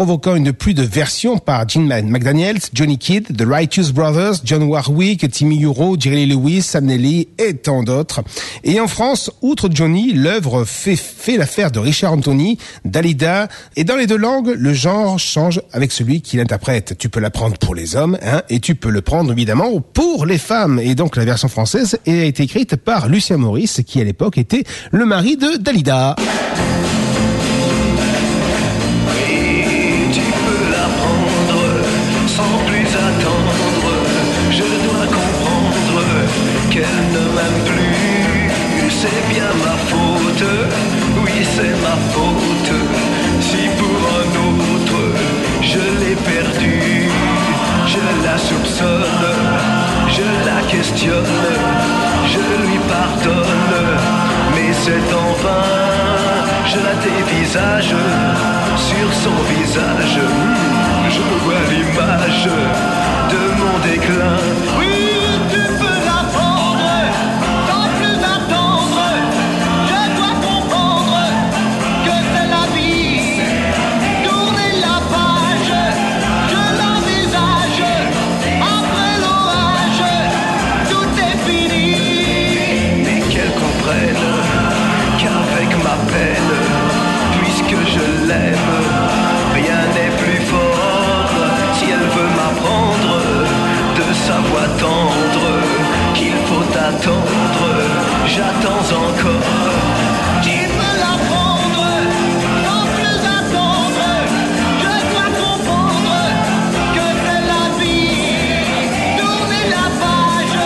provoquant 0.00 0.34
une 0.34 0.54
pluie 0.54 0.72
de 0.72 0.82
versions 0.82 1.36
par 1.36 1.68
Gene 1.68 1.86
McDaniels, 1.86 2.60
Johnny 2.72 2.96
Kidd, 2.96 3.36
The 3.36 3.46
Righteous 3.46 3.92
Brothers, 3.92 4.36
John 4.42 4.62
Warwick, 4.62 5.30
Timmy 5.30 5.62
Euro, 5.62 5.94
Jerry 6.00 6.24
Lewis, 6.24 6.62
Sam 6.62 6.86
Nelly 6.86 7.28
et 7.36 7.52
tant 7.52 7.82
d'autres. 7.82 8.22
Et 8.64 8.80
en 8.80 8.88
France, 8.88 9.30
outre 9.42 9.68
Johnny, 9.70 10.14
l'œuvre 10.14 10.64
fait, 10.64 10.96
fait 10.96 11.36
l'affaire 11.36 11.70
de 11.70 11.78
Richard 11.80 12.14
Anthony, 12.14 12.56
Dalida, 12.86 13.48
et 13.76 13.84
dans 13.84 13.96
les 13.96 14.06
deux 14.06 14.16
langues, 14.16 14.54
le 14.56 14.72
genre 14.72 15.18
change 15.18 15.60
avec 15.74 15.92
celui 15.92 16.22
qui 16.22 16.38
l'interprète. 16.38 16.96
Tu 16.96 17.10
peux 17.10 17.20
la 17.20 17.28
prendre 17.28 17.58
pour 17.58 17.74
les 17.74 17.94
hommes, 17.94 18.16
hein, 18.22 18.40
et 18.48 18.58
tu 18.58 18.76
peux 18.76 18.88
le 18.88 19.02
prendre 19.02 19.30
évidemment 19.30 19.82
pour 19.82 20.24
les 20.24 20.38
femmes. 20.38 20.78
Et 20.78 20.94
donc 20.94 21.14
la 21.14 21.26
version 21.26 21.48
française 21.48 21.98
a 22.06 22.10
été 22.10 22.44
écrite 22.44 22.76
par 22.76 23.10
Lucien 23.10 23.36
Maurice, 23.36 23.82
qui 23.86 24.00
à 24.00 24.04
l'époque 24.04 24.38
était 24.38 24.64
le 24.92 25.04
mari 25.04 25.36
de 25.36 25.58
Dalida. 25.58 26.16
C'est 41.54 41.74
ma 41.86 41.96
faute. 42.12 42.72
Si 43.40 43.62
pour 43.78 43.98
un 44.20 44.30
autre 44.48 45.00
je 45.62 45.82
l'ai 46.00 46.16
perdue, 46.32 47.08
je 47.86 48.02
la 48.26 48.36
soupçonne, 48.38 49.26
je 50.16 50.26
la 50.48 50.60
questionne, 50.68 51.44
je 52.32 52.42
lui 52.62 52.78
pardonne, 52.94 53.76
mais 54.54 54.72
c'est 54.72 55.08
en 55.14 55.32
vain. 55.42 55.64
Je 56.72 56.78
la 56.88 56.94
dévisage 57.08 57.94
sur 58.76 59.08
son 59.24 59.36
visage. 59.54 60.18
hmm, 60.18 61.10
Je 61.10 61.22
vois 61.44 61.62
l'image 61.70 62.48
de 63.32 63.42
mon 63.60 63.76
déclin. 63.88 64.99
J'attends 98.26 98.84
encore. 99.06 99.48
Tu 100.42 100.58
peux 100.76 100.94
l'apprendre 101.02 101.86
sans 102.64 102.84
plus 102.96 103.20
attendre. 103.38 104.06
Je 104.82 104.94
dois 105.10 105.30
comprendre 105.42 106.18
que 106.94 107.06
c'est 107.22 107.44
la 107.52 107.64
vie. 107.78 108.64
Tourner 109.18 109.64
la 109.76 109.86
page, 110.00 110.58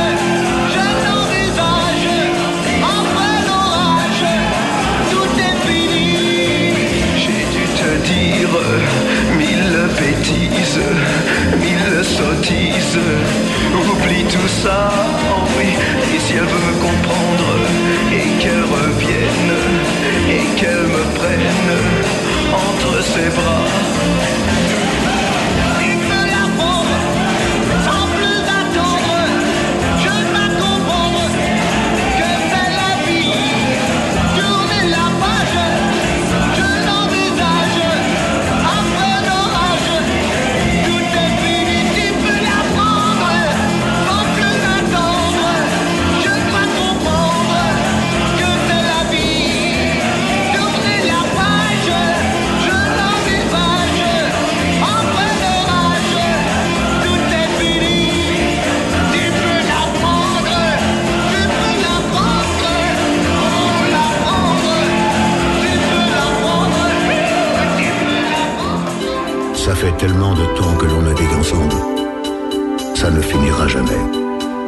je 0.74 0.86
l'envisage. 1.04 2.08
Après 2.98 3.36
l'orage, 3.48 4.24
tout 5.10 5.34
est 5.48 5.58
fini. 5.66 6.12
J'ai 7.22 7.44
dû 7.54 7.64
te 7.80 7.90
dire 8.08 8.54
mille 9.36 9.76
bêtises, 9.98 10.80
mille 12.04 12.16
sottises. 12.16 12.98
Oublie 13.74 14.24
tout 14.24 14.48
ça, 14.48 14.90
oh 15.30 15.46
oui. 15.58 15.66
Et 16.14 16.20
si 16.20 16.34
elle 16.34 16.44
veut 16.44 16.46
me 16.46 16.74
comprendre 16.82 17.50
et 18.12 18.42
qu'elle 18.42 18.62
revienne 18.62 19.54
et 20.28 20.60
qu'elle 20.60 20.86
me 20.86 21.02
prenne 21.18 21.72
entre 22.52 23.02
ses 23.02 23.30
bras. 23.30 24.33
Fait 69.94 70.06
tellement 70.06 70.34
de 70.34 70.44
temps 70.56 70.74
que 70.76 70.86
l'on 70.86 71.02
navigue 71.02 71.32
ensemble. 71.38 71.74
Ça 72.94 73.10
ne 73.10 73.20
finira 73.20 73.68
jamais. 73.68 73.90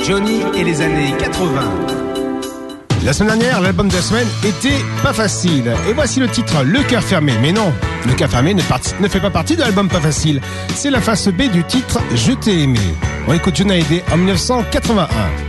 Johnny 0.05 0.41
et 0.57 0.65
les 0.65 0.81
années 0.81 1.15
80. 1.19 1.61
La 3.05 3.13
semaine 3.13 3.39
dernière, 3.39 3.61
l'album 3.61 3.89
de 3.89 3.95
la 3.95 4.03
semaine 4.03 4.27
était 4.45 4.83
pas 5.03 5.13
facile. 5.13 5.73
Et 5.89 5.93
voici 5.93 6.21
le 6.21 6.29
titre, 6.29 6.65
Le 6.65 6.83
cœur 6.83 7.03
fermé. 7.03 7.33
Mais 7.41 7.53
non, 7.53 7.73
Le 8.07 8.15
cœur 8.15 8.29
fermé 8.29 8.55
ne, 8.55 8.61
fait 9.09 9.21
pas 9.21 9.31
partie 9.31 9.57
de 9.57 9.61
l'album 9.61 9.89
pas 9.89 10.01
facile. 10.01 10.41
C'est 10.75 10.91
la 10.91 11.01
face 11.01 11.29
B 11.29 11.43
du 11.51 11.63
titre 11.65 12.01
Je 12.15 12.33
t'ai 12.33 12.63
aimé. 12.63 12.81
On 13.29 13.33
écoute 13.33 13.57
Johnny 13.57 13.73
Hallyday 13.73 14.05
en 14.13 14.17
1981. 14.17 15.46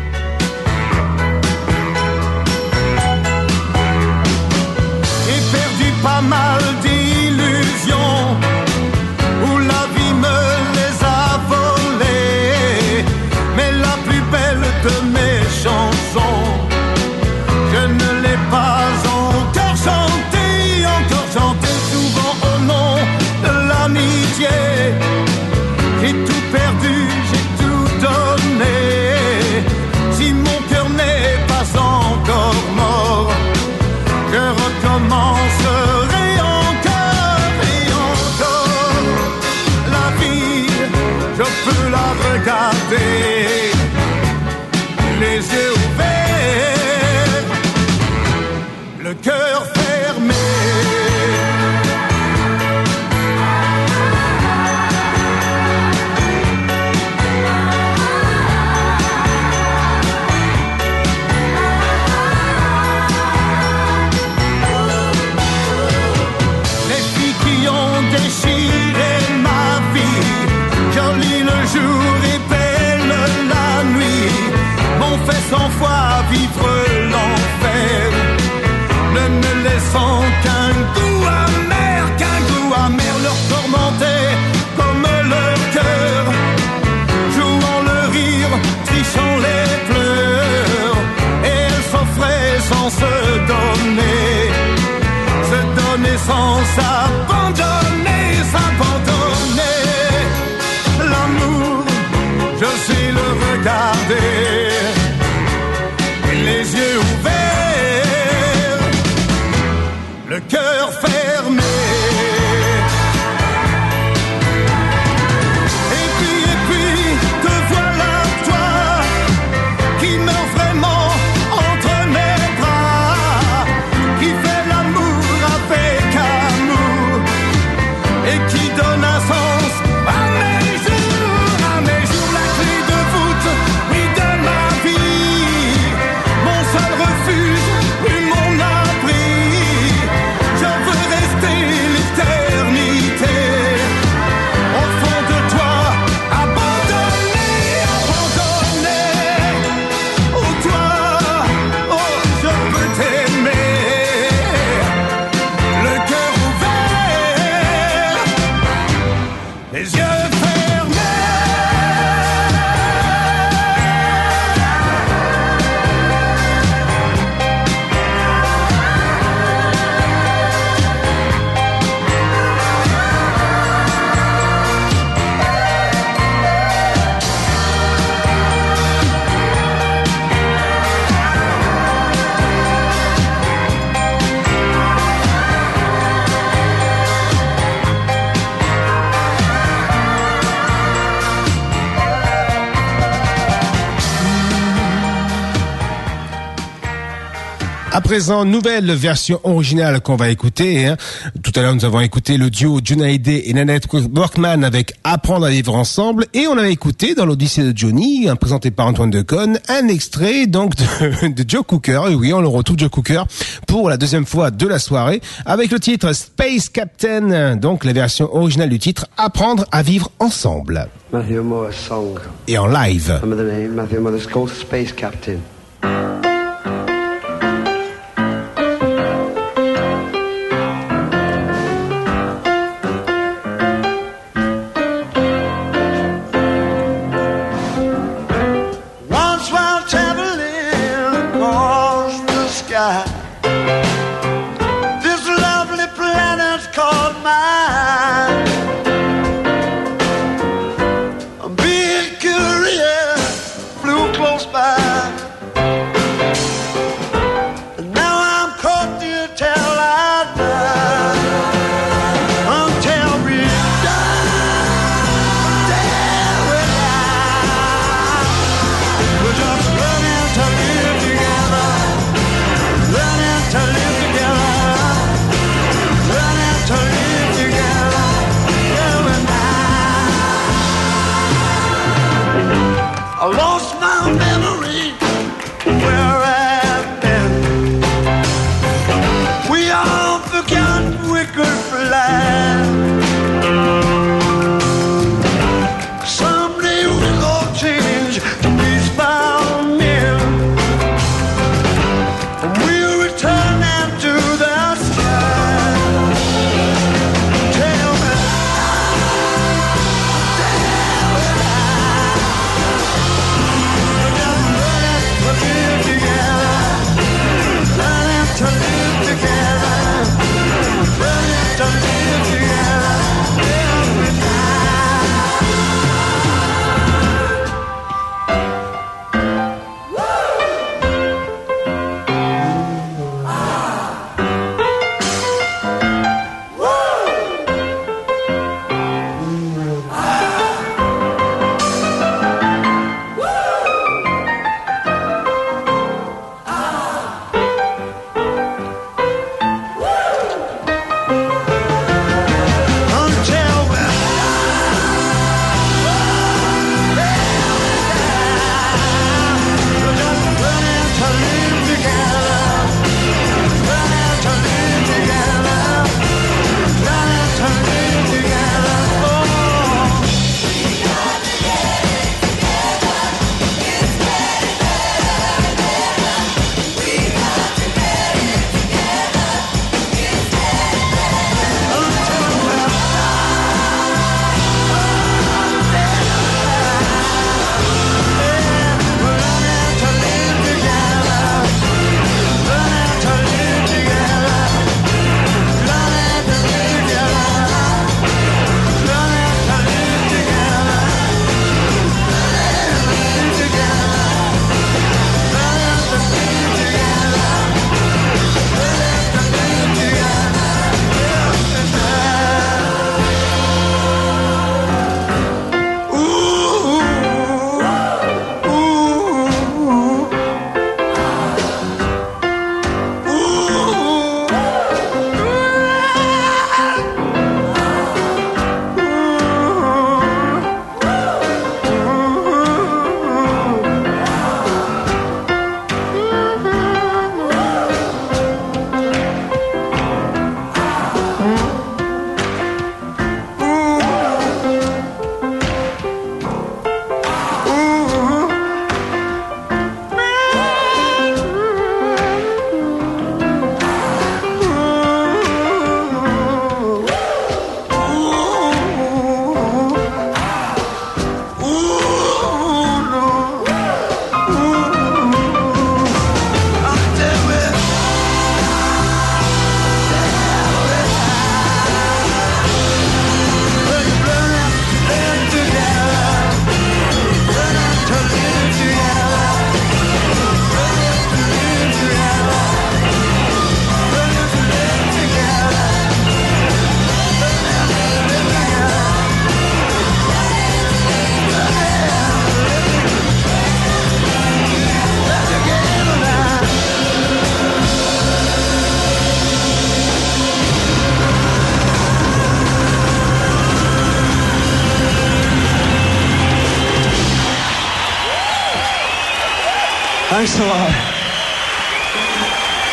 Présent, 198.07 198.45
nouvelle 198.45 198.89
version 198.93 199.41
originale 199.43 199.99
qu'on 199.99 200.15
va 200.15 200.29
écouter. 200.29 200.85
Hein. 200.87 200.95
Tout 201.43 201.51
à 201.57 201.61
l'heure, 201.61 201.75
nous 201.75 201.83
avons 201.83 201.99
écouté 201.99 202.37
le 202.37 202.49
duo 202.49 202.79
Junaide 202.81 203.27
et 203.27 203.51
Nanette 203.51 203.85
Workman 203.91 204.63
avec 204.63 204.93
Apprendre 205.03 205.45
à 205.45 205.49
vivre 205.49 205.75
ensemble. 205.75 206.25
Et 206.33 206.47
on 206.47 206.57
avait 206.57 206.71
écouté 206.71 207.15
dans 207.15 207.25
l'Odyssée 207.25 207.63
de 207.63 207.77
Johnny, 207.77 208.29
hein, 208.29 208.37
présenté 208.37 208.71
par 208.71 208.87
Antoine 208.87 209.09
Deconne, 209.09 209.59
un 209.67 209.89
extrait 209.89 210.47
donc 210.47 210.75
de, 210.75 211.27
de 211.33 211.43
Joe 211.45 211.63
Cooker. 211.67 212.03
Et 212.09 212.15
oui, 212.15 212.31
on 212.31 212.39
le 212.39 212.47
retrouve 212.47 212.79
Joe 212.79 212.89
Cooker 212.89 213.23
pour 213.67 213.89
la 213.89 213.97
deuxième 213.97 214.25
fois 214.25 214.51
de 214.51 214.67
la 214.67 214.79
soirée 214.79 215.19
avec 215.45 215.69
le 215.69 215.79
titre 215.81 216.13
Space 216.13 216.69
Captain. 216.69 217.57
Donc 217.57 217.83
la 217.83 217.91
version 217.91 218.33
originale 218.33 218.69
du 218.69 218.79
titre 218.79 219.07
Apprendre 219.17 219.65
à 219.73 219.83
vivre 219.83 220.11
ensemble. 220.19 220.87
Matthew 221.11 221.41
Moore's 221.43 221.75
song. 221.75 222.15
Et 222.47 222.57
en 222.57 222.67
live. 222.67 223.19
Remember 223.21 223.43
the 223.43 223.51
name? 223.51 223.75
Matthew 223.75 223.99
Moore's 223.99 224.25
called 224.25 224.49
Space 224.49 224.93
Captain. 224.93 225.39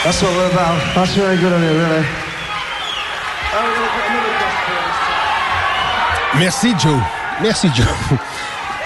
That's 0.04 0.20
what 0.20 0.32
we're 0.32 0.50
about. 0.50 0.94
That's 0.94 1.14
very 1.14 1.36
good 1.38 1.52
of 1.52 1.62
you, 1.62 1.68
really. 1.68 2.04
Merci 6.38 6.74
Joe. 6.74 7.00
Merci 7.40 7.68
Joe. 7.74 8.18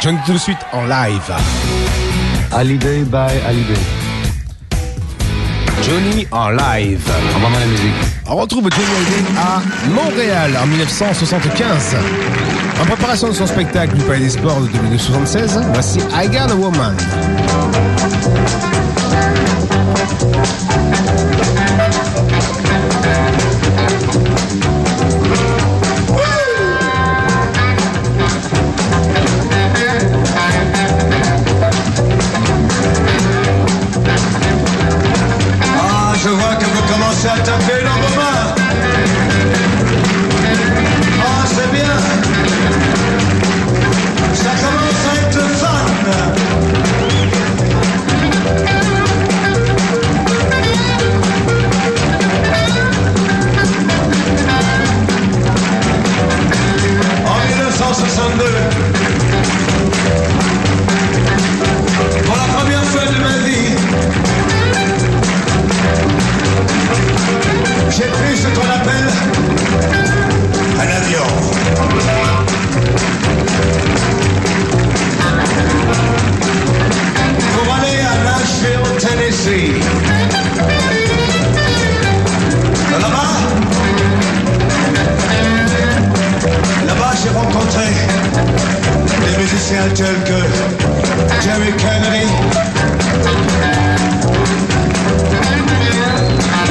John 0.01 0.16
tout 0.24 0.35
de 0.35 0.39
suite 0.39 0.64
en 0.72 0.87
live. 0.87 1.33
Holiday 2.53 3.03
by 3.03 3.35
Holiday. 3.41 3.83
Johnny 5.83 6.26
en 6.31 6.51
live. 6.51 7.03
La 7.43 7.66
musique. 7.66 8.18
On 8.31 8.37
retrouve 8.37 8.68
Johnny 8.70 8.85
Hallyday 8.85 9.39
à 9.39 9.62
Montréal 9.89 10.51
en 10.62 10.66
1975. 10.66 11.97
En 12.81 12.85
préparation 12.85 13.29
de 13.29 13.33
son 13.33 13.47
spectacle 13.47 13.97
du 13.97 14.03
Palais 14.03 14.20
des 14.20 14.31
Sports 14.31 14.61
de 14.61 14.68
1976, 14.68 15.61
voici 15.72 15.99
I 16.12 16.29
Got 16.29 16.53
a 16.53 16.55
Woman. 16.55 16.95
spécial 89.69 89.93
tel 89.93 90.16
que 90.25 90.41
Jerry 91.43 91.73
Kennedy, 91.77 92.27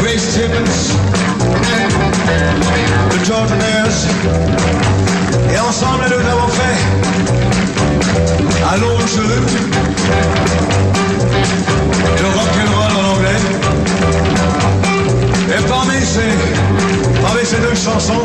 Ray 0.04 0.18
Stevens, 0.18 0.96
The 3.12 3.26
Jordan 3.26 3.60
Et 5.54 5.60
ensemble, 5.60 6.06
nous 6.10 6.28
avons 6.28 6.48
fait 6.48 6.78
un 8.74 8.78
long 8.78 9.00
jeu. 9.06 9.30
And 12.20 12.32
rock'n'roll 12.34 12.94
en 12.98 13.06
anglais. 13.14 13.42
Et 15.56 15.62
parmi 15.70 16.00
ces, 16.04 16.34
parmi 17.22 17.46
ces 17.46 17.58
deux 17.58 17.76
chansons, 17.76 18.24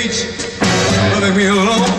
hates 0.00 0.24
me 1.36 1.46
alone. 1.46 1.92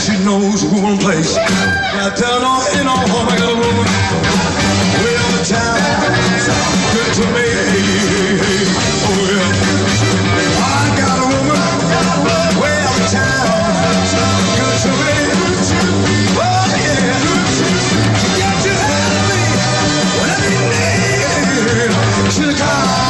She 0.00 0.16
knows 0.24 0.62
who 0.64 0.78
I'm 0.86 0.98
place. 0.98 1.36
Right 1.36 2.14
down 2.16 2.42
on 2.42 2.64
in 2.80 2.86
on 2.88 3.04
home, 3.12 3.28
I 3.28 3.36
got 3.36 3.50
a 3.52 3.58
woman 3.60 3.86
way 5.04 5.14
out 5.20 5.32
the 5.36 5.44
town. 5.44 5.76
Good 6.96 7.12
to 7.18 7.24
me. 7.36 7.48
Oh 9.04 9.20
yeah, 9.28 9.52
I 10.56 10.88
got 10.96 11.18
a 11.18 11.28
woman 11.28 11.60
good 14.56 14.76
to 14.80 14.90
me. 15.04 15.16
Oh 16.40 16.64
yeah, 16.84 17.12
she 18.20 18.28
got 18.40 18.56
me 19.28 19.40
when 20.18 20.28
I 20.32 20.38
need 20.44 20.64
She's 22.32 22.48
a 22.48 22.58
car. 22.58 23.07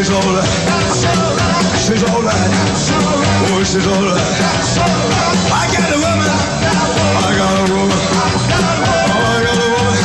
She's 0.00 0.12
alright. 0.16 0.48
She's 1.76 2.04
alright. 2.08 2.52
Oh, 3.52 3.60
she's 3.64 3.84
alright. 3.84 4.16
I 5.52 5.68
got 5.76 5.92
a 5.92 5.98
woman. 6.00 6.30
I 7.20 7.36
got 7.36 7.52
a 7.52 7.68
woman. 7.68 8.00
Oh, 8.00 9.20
I 9.20 9.44
got 9.44 9.60
a 9.60 9.68
woman. 9.76 10.00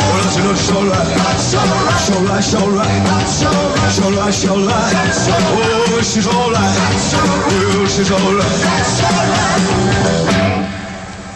Oh, 0.00 0.16
that's 0.16 0.36
enough. 0.40 0.56
She's 0.56 0.72
alright. 0.72 1.08
She's 1.44 1.60
alright. 1.60 2.40
She's 2.40 2.56
alright. 2.56 2.88
She's 3.92 4.00
alright. 4.00 4.32
She's 4.32 4.48
alright. 4.48 4.96
Oh, 5.28 6.00
she's 6.00 6.28
alright. 6.28 6.72
Oh, 7.52 7.84
she's 7.84 8.10
alright. 8.10 8.48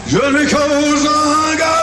Je 0.07 0.17
ne 0.31 0.45
cause 0.45 1.05
un 1.05 1.57
galop. 1.57 1.82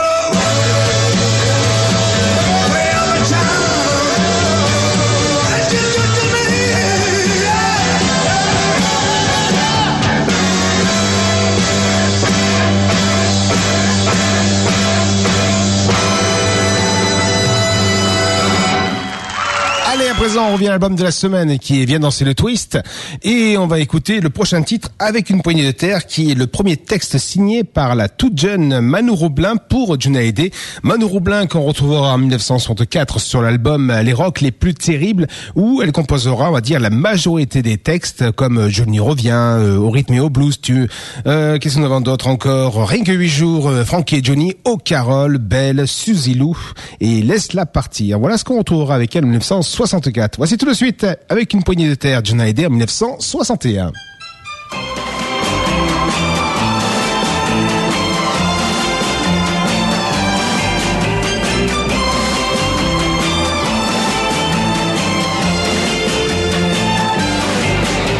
présent, 20.21 20.49
on 20.49 20.53
revient 20.53 20.67
à 20.67 20.71
l'album 20.71 20.95
de 20.95 21.01
la 21.01 21.09
semaine 21.09 21.57
qui 21.57 21.81
est 21.81 21.85
Viens 21.85 21.99
danser 21.99 22.25
le 22.25 22.35
twist. 22.35 22.77
Et 23.23 23.57
on 23.57 23.65
va 23.65 23.79
écouter 23.79 24.19
le 24.19 24.29
prochain 24.29 24.61
titre 24.61 24.89
avec 24.99 25.31
une 25.31 25.41
poignée 25.41 25.65
de 25.65 25.71
terre 25.71 26.05
qui 26.05 26.29
est 26.29 26.35
le 26.35 26.45
premier 26.45 26.77
texte 26.77 27.17
signé 27.17 27.63
par 27.63 27.95
la 27.95 28.07
toute 28.07 28.37
jeune 28.37 28.81
Manu 28.81 29.09
Roublin 29.09 29.55
pour 29.55 29.95
Hallyday. 29.95 30.51
Manu 30.83 31.05
Roublin 31.05 31.47
qu'on 31.47 31.61
retrouvera 31.61 32.13
en 32.13 32.19
1964 32.19 33.19
sur 33.19 33.41
l'album 33.41 33.91
Les 34.03 34.13
Rock 34.13 34.41
les 34.41 34.51
plus 34.51 34.75
terribles 34.75 35.25
où 35.55 35.81
elle 35.81 35.91
composera, 35.91 36.49
on 36.49 36.53
va 36.53 36.61
dire, 36.61 36.79
la 36.79 36.91
majorité 36.91 37.63
des 37.63 37.79
textes 37.79 38.31
comme 38.33 38.69
Johnny 38.69 38.99
revient, 38.99 39.31
euh, 39.31 39.77
au 39.77 39.89
rythme 39.89 40.13
et 40.13 40.19
au 40.19 40.29
blues, 40.29 40.61
tu, 40.61 40.87
euh, 41.25 41.57
qu'est-ce 41.57 41.79
qu'on 41.79 41.97
a 41.97 41.99
d'autre 41.99 42.27
encore? 42.27 42.87
Rien 42.87 43.03
que 43.03 43.11
huit 43.11 43.27
jours, 43.27 43.69
euh, 43.69 43.83
Frankie 43.83 44.17
et 44.17 44.23
Johnny, 44.23 44.53
Oh 44.65 44.77
Carole, 44.77 45.39
Belle, 45.39 45.87
Suzy 45.87 46.35
Lou 46.35 46.55
et 46.99 47.23
Laisse-la 47.23 47.65
partir. 47.65 48.19
Voilà 48.19 48.37
ce 48.37 48.43
qu'on 48.43 48.59
retrouvera 48.59 48.93
avec 48.93 49.15
elle 49.15 49.23
en 49.23 49.29
1964. 49.29 50.10
Voici 50.37 50.57
tout 50.57 50.65
de 50.65 50.73
suite 50.73 51.05
avec 51.29 51.53
une 51.53 51.63
poignée 51.63 51.87
de 51.89 51.95
terre, 51.95 52.21
John 52.23 52.41
en 52.41 52.45
1961. 52.45 53.91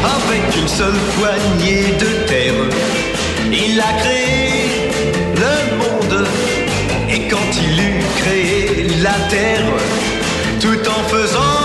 Avec 0.04 0.58
une 0.58 0.68
seule 0.68 0.94
poignée 1.20 1.94
de 2.00 2.28
terre, 2.28 2.54
il 3.52 3.80
a 3.80 3.94
créé 4.00 4.92
le 5.36 5.78
monde. 5.78 6.28
Et 7.10 7.28
quand 7.28 7.38
il 7.62 7.80
eut 7.80 8.04
créé 8.18 8.88
la 9.02 9.14
terre, 9.30 9.66
tout 10.62 10.88
en 10.88 11.04
faisant 11.10 11.61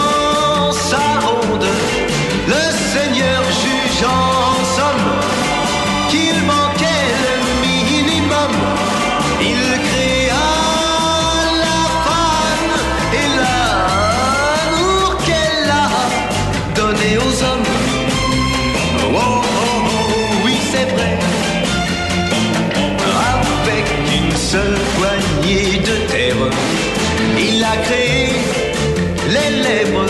les 29.28 29.50
lèvres 29.62 30.06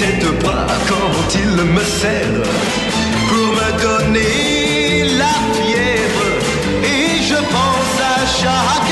tes 0.00 0.12
deux 0.20 0.36
bras 0.42 0.66
quand 0.88 1.34
il 1.34 1.64
me 1.64 1.82
serre 1.82 2.42
pour 3.28 3.48
me 3.58 3.70
donner 3.86 5.04
la 5.22 5.34
fièvre. 5.56 6.28
Et 6.84 7.22
je 7.30 7.36
pense 7.54 7.94
à 8.14 8.20
chaque 8.40 8.89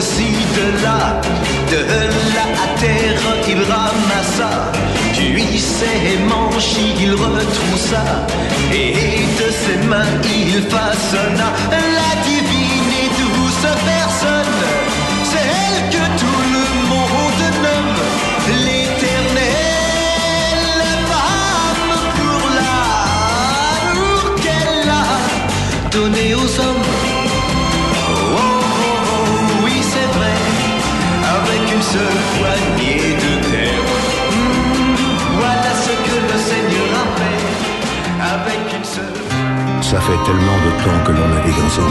de 0.00 0.04
ci, 0.04 0.32
de 0.56 0.82
là, 0.82 1.20
de 1.70 1.80
là 2.34 2.46
à 2.64 2.80
terre, 2.80 3.20
il 3.48 3.62
ramassa. 3.70 4.72
Puis 5.12 5.58
ses 5.58 6.16
manches, 6.32 6.76
il 7.02 7.12
retroussa, 7.12 8.04
et 8.72 8.94
de 9.40 9.48
ses 9.62 9.86
mains, 9.88 10.14
il 10.24 10.62
façonna 10.74 11.48
la 11.98 12.12
divine 12.28 12.92
et 13.02 13.08
douce 13.18 13.89
Ça 39.90 40.00
fait 40.00 40.24
tellement 40.24 40.56
de 40.66 40.70
temps 40.84 41.04
que 41.04 41.10
l'on 41.10 41.28
navigue 41.30 41.64
ensemble. 41.66 41.90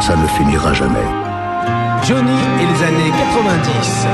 Ça 0.00 0.14
ne 0.14 0.24
finira 0.28 0.72
jamais. 0.72 1.08
Johnny 2.06 2.38
et 2.60 2.66
les 2.66 2.82
années 2.84 3.10
90. 3.10 4.06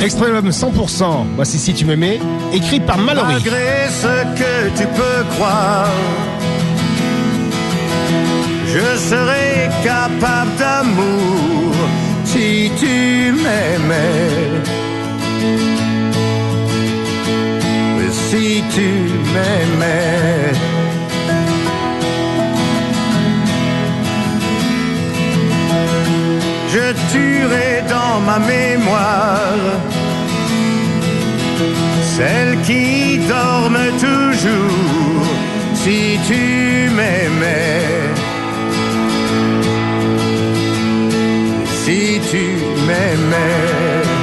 Extrait 0.00 0.28
de 0.28 0.32
l'album 0.32 0.52
100%, 0.52 1.26
voici 1.36 1.58
Si 1.58 1.74
tu 1.74 1.84
m'aimais, 1.84 2.18
écrit 2.54 2.80
par 2.80 2.96
Mallory. 2.96 3.34
Malgré 3.34 3.86
ce 3.90 4.24
que 4.34 4.70
tu 4.74 4.86
peux 4.86 5.24
croire, 5.34 5.90
je 8.68 8.96
serai 8.96 9.68
capable 9.84 10.56
d'amour 10.58 11.74
si 12.24 12.70
tu 12.78 13.34
m'aimais. 13.34 14.64
Si 18.36 18.64
tu 18.74 18.88
m'aimais. 19.32 20.52
Je 26.68 26.86
tuerai 27.12 27.84
dans 27.88 28.18
ma 28.28 28.40
mémoire 28.40 29.60
celles 32.16 32.58
qui 32.62 33.18
dorment 33.18 33.92
toujours 34.06 35.26
si 35.82 36.18
tu 36.26 36.90
m'aimais. 36.96 37.82
Si 41.84 42.20
tu 42.30 42.44
m'aimais. 42.86 44.13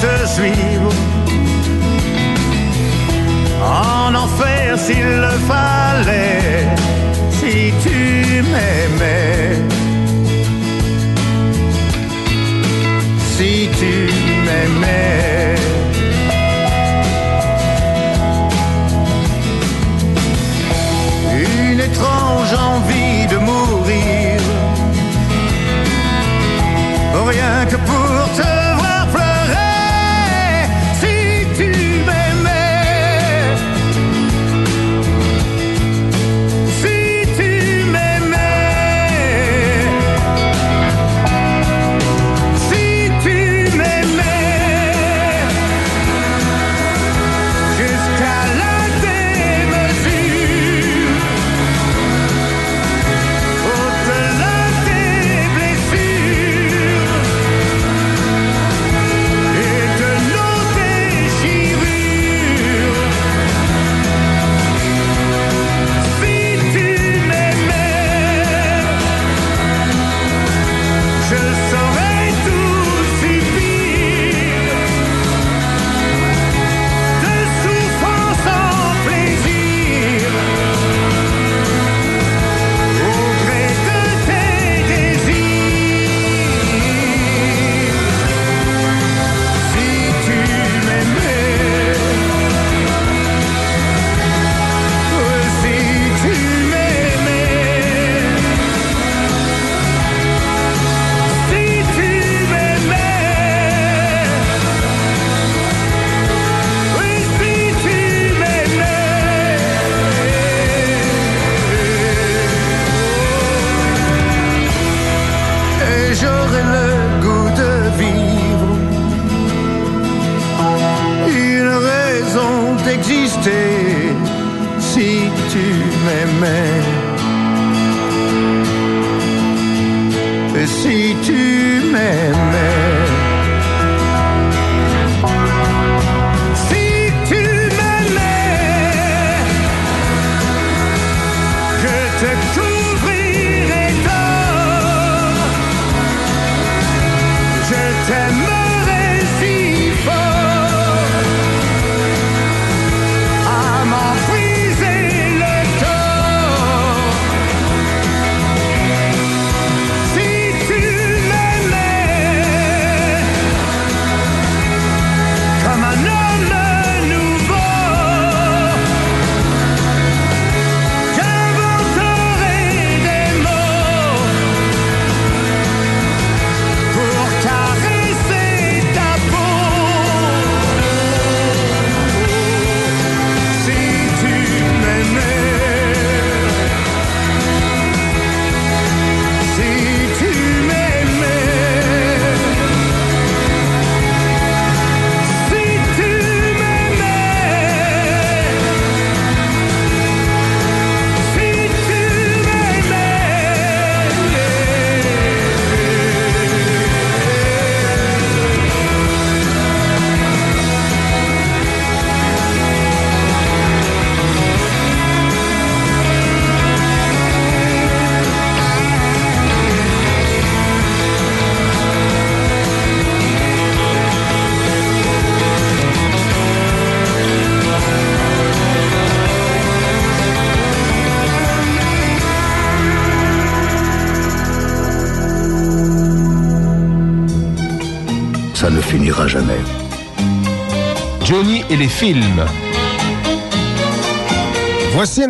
te 0.00 0.26
suivre. 0.28 0.94
En 3.62 4.14
enfer, 4.14 4.78
s'il 4.78 5.15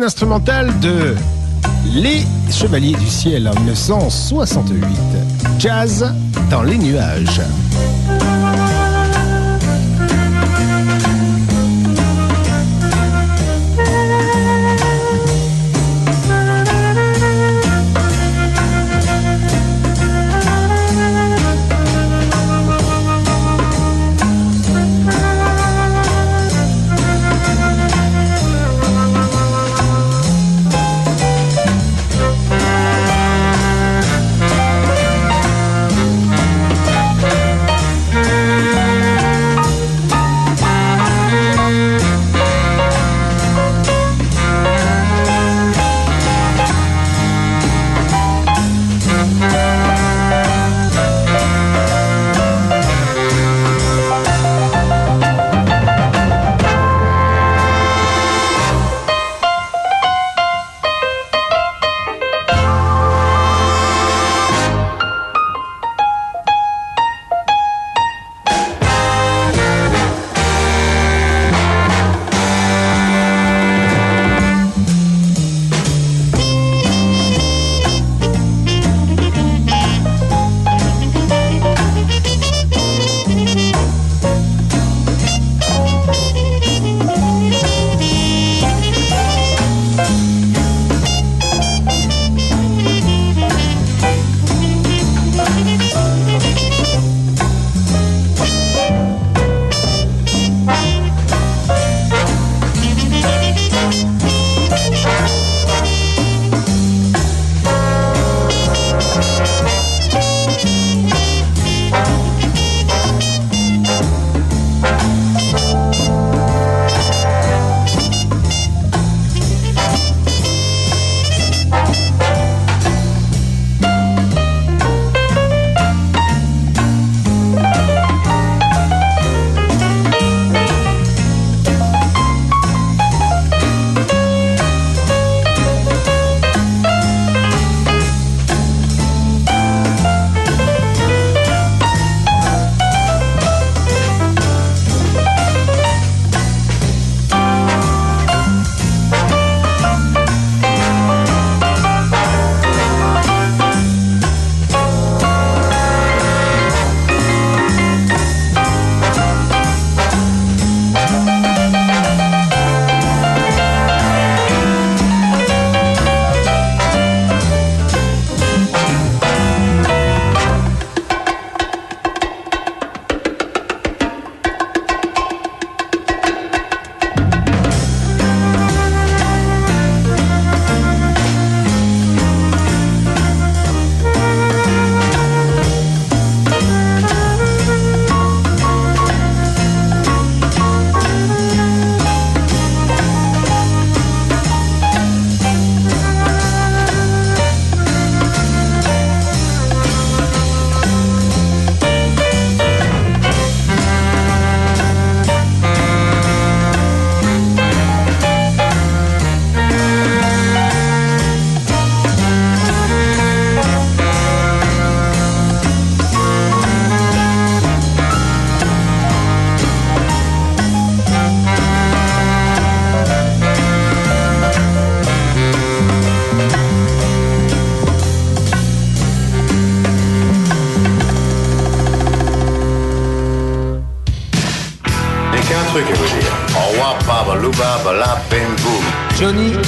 Instrumental 0.07 0.71
de 0.79 1.15
Les 1.93 2.25
Chevaliers 2.49 2.95
du 2.95 3.07
Ciel 3.07 3.45
en 3.49 3.53
1968. 3.55 4.81
Jazz 5.59 6.13
dans 6.49 6.63
les 6.63 6.77
nuages. 6.77 7.41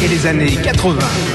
Les 0.10 0.26
années 0.26 0.56
80. 0.56 1.29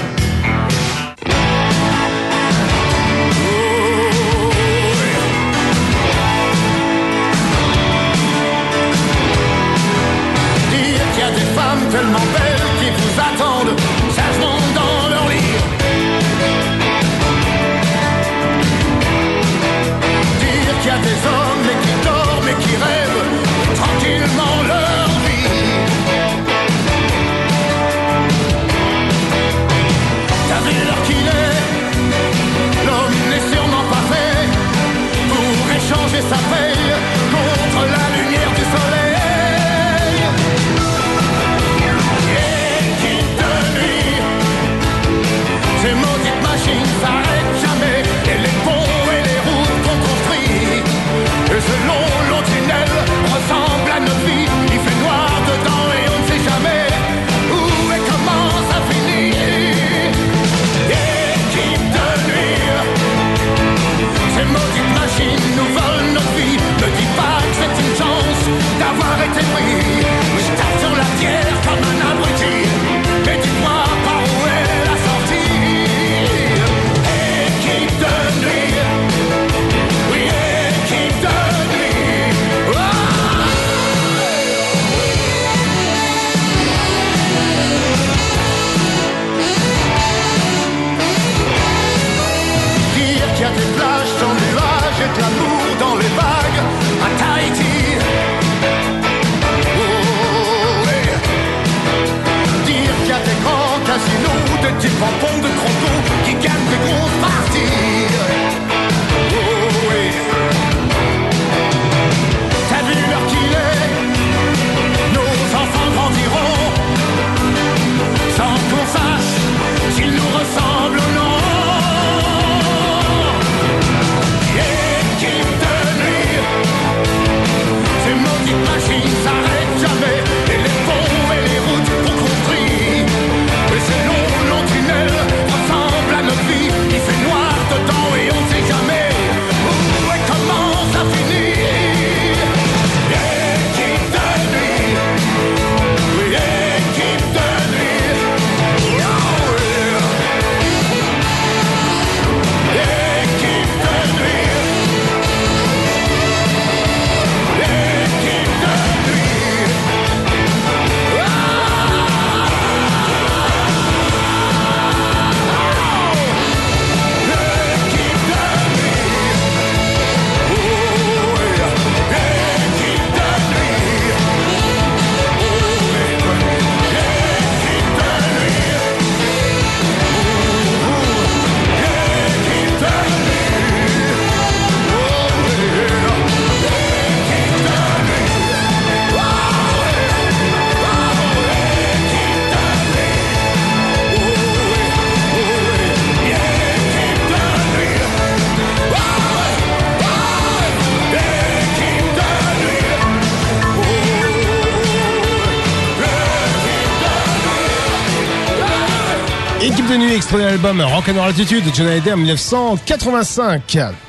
Extrait 210.24 210.40
de 210.40 210.44
l'album 210.44 210.80
Rock'n'Roll 210.80 211.28
Attitude 211.28 211.66
de 211.66 211.70
John 211.74 211.86
en 211.86 212.16
1985. 212.16 214.03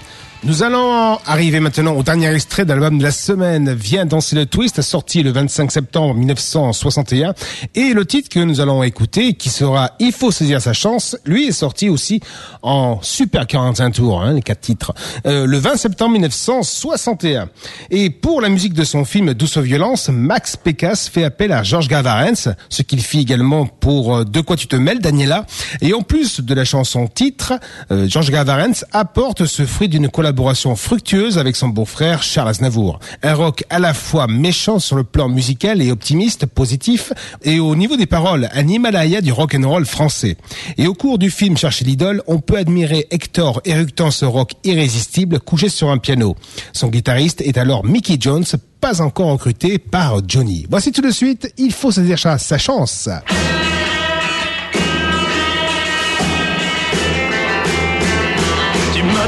Nous 0.45 0.61
allons 0.61 1.17
arriver 1.25 1.59
maintenant 1.59 1.95
au 1.95 2.03
dernier 2.03 2.31
extrait 2.31 2.65
de 2.65 2.69
l'album 2.69 2.99
de 2.99 3.03
la 3.03 3.09
semaine, 3.09 3.73
Viens 3.73 4.05
danser 4.05 4.35
le 4.35 4.45
twist, 4.45 4.79
sorti 4.83 5.23
le 5.23 5.31
25 5.31 5.71
septembre 5.71 6.13
1961. 6.13 7.33
Et 7.73 7.93
le 7.93 8.05
titre 8.05 8.29
que 8.29 8.39
nous 8.39 8.61
allons 8.61 8.83
écouter, 8.83 9.33
qui 9.33 9.49
sera 9.49 9.93
Il 9.99 10.11
faut 10.11 10.29
saisir 10.29 10.61
sa 10.61 10.73
chance, 10.73 11.17
lui 11.25 11.47
est 11.47 11.51
sorti 11.51 11.89
aussi 11.89 12.19
en 12.61 12.99
super 13.01 13.47
45 13.47 13.93
tours, 13.93 14.21
hein, 14.21 14.33
les 14.33 14.43
quatre 14.43 14.61
titres, 14.61 14.93
euh, 15.25 15.47
le 15.47 15.57
20 15.57 15.77
septembre 15.77 16.11
1961. 16.11 17.49
Et 17.89 18.11
pour 18.11 18.39
la 18.39 18.49
musique 18.49 18.73
de 18.73 18.83
son 18.83 19.03
film 19.03 19.33
Douce 19.33 19.57
violence, 19.57 20.09
Max 20.09 20.57
Pécasse 20.57 21.09
fait 21.09 21.23
appel 21.23 21.53
à 21.53 21.63
Georges 21.63 21.87
Gavarens, 21.87 22.49
ce 22.69 22.83
qu'il 22.83 23.01
fit 23.01 23.21
également 23.21 23.65
pour 23.65 24.17
euh, 24.17 24.23
De 24.23 24.41
quoi 24.41 24.57
tu 24.57 24.67
te 24.67 24.75
mêles, 24.75 24.99
Daniela. 24.99 25.47
Et 25.81 25.95
en 25.95 26.03
plus 26.03 26.39
de 26.39 26.53
la 26.53 26.65
chanson 26.65 27.07
titre, 27.07 27.53
euh, 27.89 28.07
Georges 28.07 28.29
Gavarens 28.29 28.85
apporte 28.91 29.47
ce 29.47 29.65
fruit 29.65 29.89
d'une 29.89 30.07
collaboration 30.07 30.34
fructueuse 30.75 31.37
avec 31.37 31.55
son 31.55 31.69
beau-frère 31.69 32.23
Charles 32.23 32.49
Aznavour. 32.49 32.99
Un 33.23 33.33
rock 33.33 33.63
à 33.69 33.79
la 33.79 33.93
fois 33.93 34.27
méchant 34.27 34.79
sur 34.79 34.95
le 34.95 35.03
plan 35.03 35.29
musical 35.29 35.81
et 35.81 35.91
optimiste, 35.91 36.45
positif, 36.45 37.13
et 37.43 37.59
au 37.59 37.75
niveau 37.75 37.95
des 37.95 38.05
paroles, 38.05 38.49
un 38.53 38.67
Himalaya 38.67 39.21
du 39.21 39.31
rock 39.31 39.55
and 39.55 39.67
roll 39.67 39.85
français. 39.85 40.37
Et 40.77 40.87
au 40.87 40.93
cours 40.93 41.17
du 41.17 41.29
film 41.29 41.57
Chercher 41.57 41.85
l'idole, 41.85 42.21
on 42.27 42.39
peut 42.39 42.57
admirer 42.57 43.07
Hector 43.11 43.61
éructant 43.65 44.11
ce 44.11 44.25
rock 44.25 44.51
irrésistible 44.63 45.39
couché 45.39 45.69
sur 45.69 45.89
un 45.89 45.97
piano. 45.97 46.35
Son 46.73 46.87
guitariste 46.87 47.41
est 47.41 47.57
alors 47.57 47.85
Mickey 47.85 48.17
Jones, 48.19 48.45
pas 48.81 49.01
encore 49.01 49.31
recruté 49.31 49.77
par 49.77 50.19
Johnny. 50.27 50.65
Voici 50.69 50.91
tout 50.91 51.01
de 51.01 51.11
suite, 51.11 51.53
il 51.57 51.71
faut 51.71 51.91
saisir 51.91 52.19
sa 52.19 52.57
chance. 52.57 53.09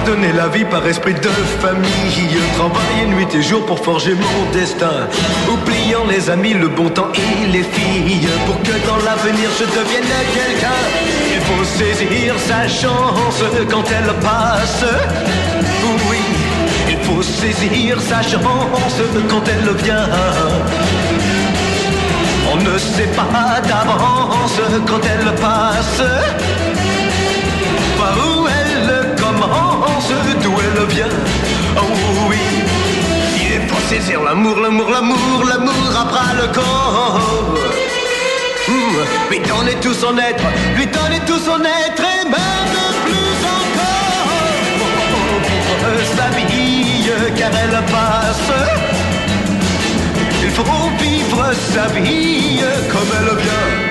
Donné 0.08 0.32
la 0.32 0.48
vie 0.48 0.64
par 0.64 0.86
esprit 0.88 1.14
de 1.14 1.34
famille. 1.64 2.38
Travaillé 2.56 3.08
nuit 3.08 3.28
et 3.36 3.42
jour 3.42 3.66
pour 3.66 3.80
forger 3.84 4.14
mon 4.14 4.52
destin. 4.52 4.98
Oubliant 5.52 6.06
les 6.10 6.30
amis, 6.30 6.54
le 6.54 6.70
bon 6.70 6.90
temps 6.90 7.12
et 7.14 7.48
les 7.48 7.64
filles. 7.64 8.30
Pour 8.46 8.58
que 8.64 8.76
dans 8.88 9.02
l'avenir 9.08 9.50
je 9.60 9.66
devienne 9.78 10.12
quelqu'un. 10.38 10.80
Il 11.36 11.42
faut 11.48 11.66
saisir 11.80 12.36
sa 12.50 12.68
chance 12.68 13.44
quand 13.70 13.84
elle 13.98 14.14
passe. 14.30 14.86
Oui, 16.10 16.24
il 16.90 17.00
faut 17.06 17.22
saisir 17.22 18.00
sa 18.00 18.22
chance 18.22 19.00
quand 19.30 19.44
elle 19.54 19.70
vient. 19.84 20.08
ne 22.64 22.78
sait 22.78 23.12
pas 23.20 23.62
d'avance 23.68 24.60
quand 24.88 25.04
elle 25.14 25.36
passe. 25.36 26.02
Commence, 30.08 30.44
d'où 30.44 30.54
elle 30.60 30.86
vient. 30.88 31.06
Oh 31.78 31.82
oui, 32.30 32.38
il 33.36 33.68
faut 33.68 33.82
saisir 33.90 34.22
l'amour, 34.24 34.60
l'amour, 34.60 34.90
l'amour, 34.90 35.44
l'amour 35.48 35.74
à 36.00 36.06
bras 36.06 36.34
le 36.42 36.48
corps. 36.54 37.20
Mmh, 38.68 39.32
lui 39.32 39.40
donner 39.40 39.76
tout 39.82 39.94
son 39.94 40.18
être, 40.18 40.44
lui 40.76 40.88
donner 40.88 41.20
tout 41.26 41.40
son 41.40 41.62
être 41.62 42.04
et 42.04 42.26
même 42.26 42.76
plus 43.06 43.40
encore. 43.58 44.30
Pour 45.80 46.18
sa 46.18 46.30
vie, 46.36 47.10
car 47.36 47.52
elle 47.64 47.84
passe. 47.92 48.52
Il 50.44 50.52
faut 50.52 50.64
vivre 51.00 51.52
sa 51.74 51.88
vie 51.88 52.62
comme 52.92 53.10
elle 53.20 53.44
vient. 53.44 53.87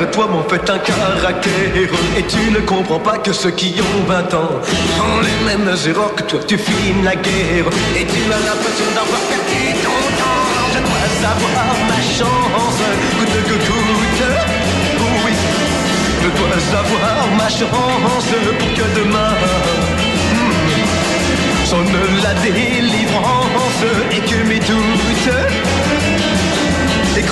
Malgré 0.00 0.16
toi 0.16 0.28
fait 0.48 0.70
un 0.70 0.78
caractère. 0.78 1.90
Et 2.16 2.22
tu 2.22 2.50
ne 2.50 2.60
comprends 2.60 2.98
pas 2.98 3.18
que 3.18 3.34
ceux 3.34 3.50
qui 3.50 3.74
ont 3.80 4.08
20 4.08 4.34
ans 4.34 4.48
Font 4.62 5.20
les 5.20 5.44
mêmes 5.44 5.68
erreurs 5.86 6.14
que 6.14 6.22
toi 6.22 6.40
tu 6.46 6.56
filmes 6.56 7.04
la 7.04 7.14
guerre. 7.16 7.66
Et 7.94 8.06
tu 8.06 8.22
as 8.32 8.40
l'impression 8.48 8.88
d'avoir 8.94 9.20
perdu 9.28 9.74
ton 9.84 10.00
temps 10.16 10.48
Je 10.72 10.78
dois 10.80 11.30
avoir 11.30 11.76
ma 11.90 12.00
chance. 12.16 12.80
Coûte 13.18 13.36
que 13.44 13.56
coûte. 13.66 14.24
Oui 15.26 15.32
Je 16.22 16.28
dois 16.28 16.78
avoir 16.80 17.28
ma 17.36 17.48
chance 17.50 18.30
Pour 18.58 18.68
que 18.74 18.98
demain 18.98 19.32
hmm, 20.32 20.56
Sonne 21.66 21.98
la 22.22 22.34
délivrance 22.40 23.84
Et 24.12 24.20
que 24.20 24.48
mes 24.48 24.60
doutes 24.60 25.99
et 27.16 27.22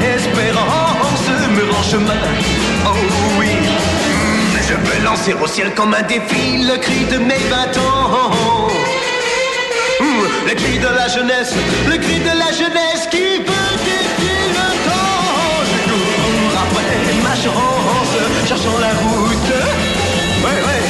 d'espérance 0.00 1.28
me 1.56 1.72
rend 1.72 1.82
chemin. 1.82 2.20
Oh 2.86 2.90
oui, 3.38 3.48
je 4.68 4.74
veux 4.74 5.04
lancer 5.04 5.34
au 5.34 5.46
ciel 5.46 5.72
comme 5.74 5.94
un 5.94 6.02
défi 6.02 6.58
le 6.58 6.76
cri 6.78 7.04
de 7.10 7.18
mes 7.18 7.38
20 7.38 7.78
ans. 7.78 8.68
Le 10.46 10.54
cri 10.54 10.78
de 10.78 10.88
la 10.88 11.08
jeunesse, 11.08 11.54
le 11.86 11.96
cri 11.96 12.18
de 12.20 12.34
la 12.42 12.52
jeunesse 12.52 13.06
qui 13.10 13.38
veut 13.38 13.74
défier 13.84 14.42
le 14.58 14.68
temps. 14.86 15.62
Je 15.70 15.78
cours 15.88 16.54
après 16.64 16.96
ma 17.22 17.34
chance, 17.34 18.14
cherchant 18.46 18.78
la 18.80 18.92
route. 19.02 19.52
Ouais, 20.44 20.60
ouais, 20.66 20.82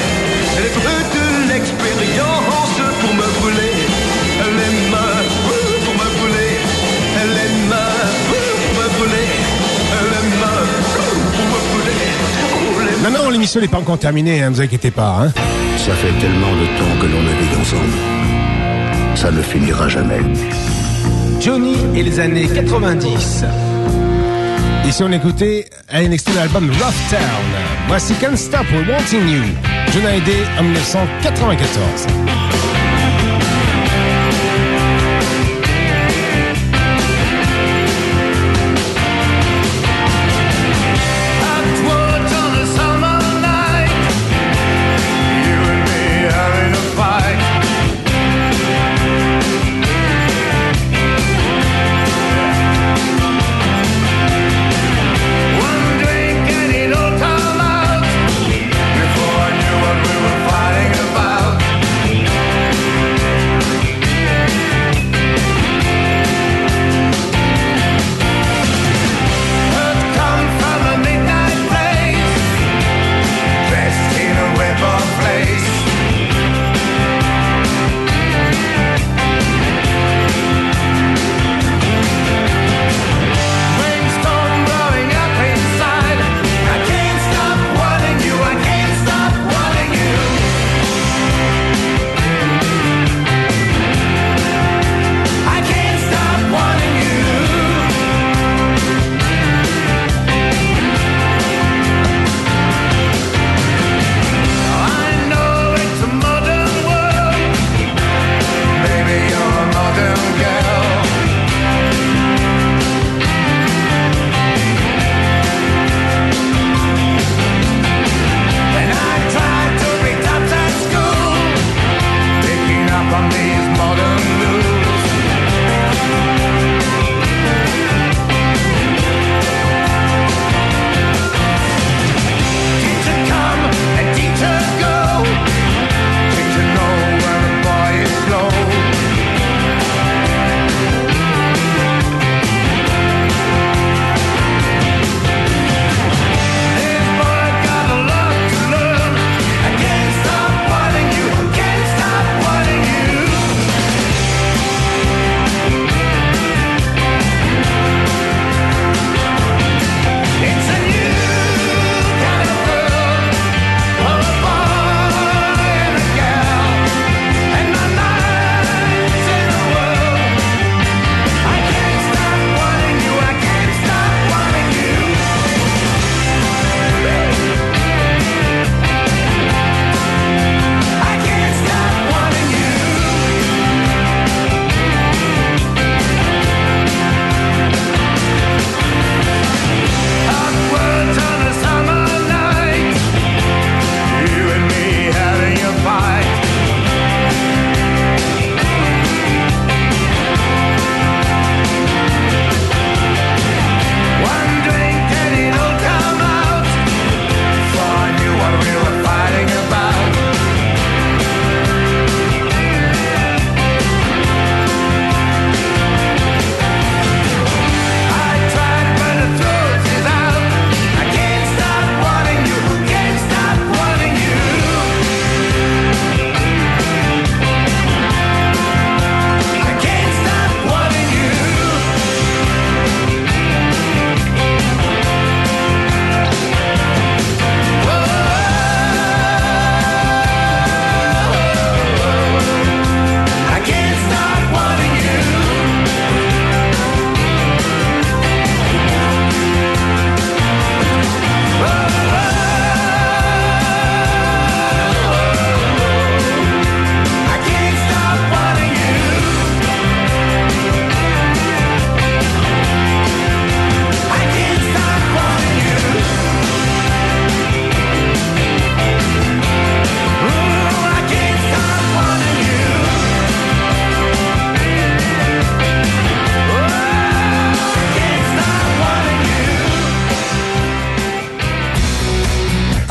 de 1.17 1.49
l'expérience 1.49 2.77
pour 3.01 3.15
me 3.15 3.27
brûler 3.41 4.82
Non, 13.03 13.11
non, 13.11 13.31
l'émission 13.31 13.61
n'est 13.61 13.67
pas 13.69 13.79
encore 13.79 13.99
terminée, 13.99 14.43
hein, 14.43 14.51
ne 14.51 14.55
vous 14.55 14.61
inquiétez 14.61 14.93
pas. 14.93 15.23
Hein. 15.23 15.33
Ça 15.77 15.93
fait 15.95 16.13
tellement 16.21 16.53
de 16.53 16.67
temps 16.79 17.01
que 17.01 17.07
l'on 17.07 17.23
navigue 17.23 17.59
ensemble. 17.61 19.17
Ça 19.17 19.31
ne 19.33 19.43
finira 19.43 19.89
jamais. 19.89 20.21
Johnny 21.41 21.75
et 21.97 22.05
les 22.05 22.21
années 22.21 22.47
90. 22.47 23.45
Ici, 24.87 25.03
on 25.03 25.11
écoutait 25.11 25.69
un 25.91 26.11
extrait 26.13 26.33
de 26.35 26.39
l'album 26.39 26.71
Rough 26.71 27.11
Town. 27.11 27.21
Voici 27.89 28.15
Can't 28.15 28.37
Stop 28.37 28.67
Wanting 28.73 29.29
You. 29.29 29.43
Johnny 29.93 30.07
Hallyday 30.07 30.45
en 30.61 30.63
1994. 30.63 32.42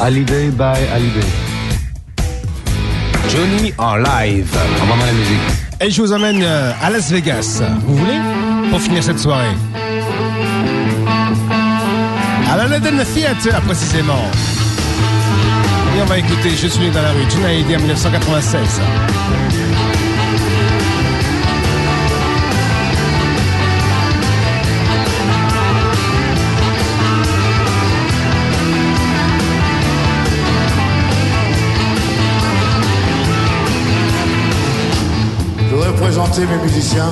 Hallyday 0.02 0.50
by 0.58 0.80
Hallyday. 0.90 1.30
Johnny 3.30 3.72
en 3.78 3.98
live. 3.98 4.50
On 4.82 4.86
va 4.88 5.06
la 5.06 5.12
musique. 5.14 5.38
Et 5.80 5.92
je 5.92 6.02
vous 6.02 6.12
emmène 6.12 6.42
euh, 6.42 6.72
à 6.82 6.90
Las 6.90 7.12
Vegas. 7.12 7.62
Vous 7.86 7.98
voulez? 7.98 8.18
Pour 8.72 8.82
finir 8.82 9.04
cette 9.04 9.20
soirée. 9.20 9.54
À 12.50 12.58
la 12.58 12.66
London 12.66 13.04
Theatre, 13.14 13.62
précisément. 13.62 14.26
Et 15.96 16.02
on 16.02 16.06
va 16.06 16.18
écouter 16.18 16.50
Je 16.50 16.68
suis 16.68 16.80
né 16.80 16.90
dans 16.90 17.04
la 17.04 17.12
rue, 17.12 17.30
Gina 17.30 17.50
Hallyday 17.50 17.76
en 17.76 17.80
1996. 17.82 18.82
Mes 36.40 36.64
musiciens. 36.64 37.12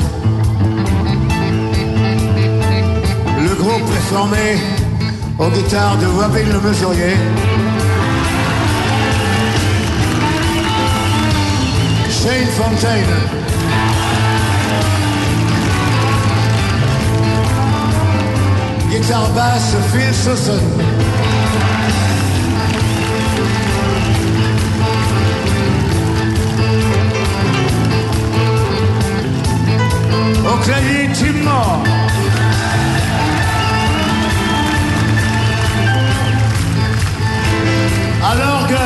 Le 3.38 3.54
groupe 3.56 3.90
est 3.98 4.14
formé 4.14 4.58
aux 5.38 5.50
guitares 5.50 5.98
de 5.98 6.06
Wabin 6.06 6.46
le 6.46 6.70
Mesurier. 6.70 7.18
Shane 12.10 12.48
Fontaine. 12.58 13.16
Guitare 18.90 19.30
basse, 19.36 19.76
Phil 19.92 20.14
Sosson. 20.14 21.09
Au 30.52 30.58
clavier, 30.58 31.08
Tim 31.14 31.44
Moore. 31.44 31.84
À 38.24 38.36
l'orgue, 38.36 38.78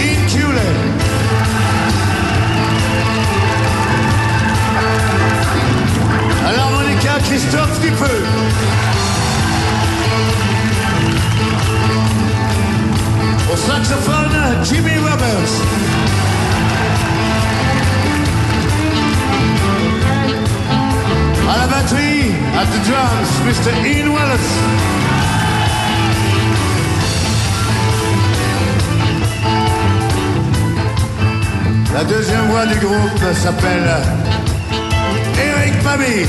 Incule. 0.00 0.58
À 6.46 6.52
l'harmonica, 6.52 7.10
Christophe 7.24 7.80
Dupeux. 7.80 8.24
Au 13.52 13.56
saxophone, 13.56 14.64
Jimmy 14.64 14.98
Roberts. 14.98 15.87
À 21.50 21.56
la 21.56 21.66
batterie, 21.66 22.30
at 22.58 22.66
the 22.66 22.80
drums, 22.86 23.32
Mr. 23.46 23.72
Ian 23.86 24.12
Wallace. 24.12 24.98
La 31.94 32.04
deuxième 32.04 32.46
voix 32.48 32.66
du 32.66 32.74
groupe 32.78 33.34
s'appelle 33.34 33.90
Eric 35.42 35.82
Pamy. 35.82 36.26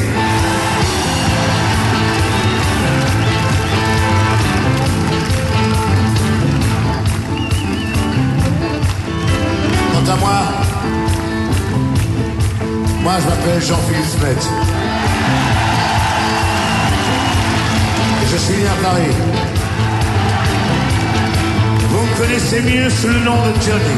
Quant 9.92 10.12
à 10.12 10.16
moi, 10.16 10.40
moi 13.04 13.14
je 13.20 13.26
m'appelle 13.28 13.62
Jean-Philippe 13.62 14.06
Smet. 14.06 14.69
Suis 18.40 18.58
né 18.58 18.68
à 18.68 18.78
Paris. 18.84 19.16
Vous 21.90 22.04
me 22.06 22.18
connaissez 22.18 22.62
mieux 22.62 22.90
sous 22.90 23.08
le 23.08 23.20
nom 23.20 23.36
de 23.36 23.62
Johnny. 23.66 23.98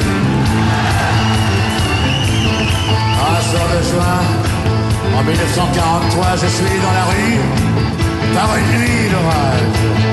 Un 3.29 3.41
soir 3.49 3.65
de 3.73 3.81
juin, 3.89 4.21
en 5.17 5.23
1943, 5.23 6.35
je 6.41 6.47
suis 6.47 6.77
dans 6.85 6.93
la 6.99 7.05
rue 7.11 7.39
par 8.35 8.49
une 8.57 8.79
nuit 8.79 9.09
d'orage. 9.11 10.10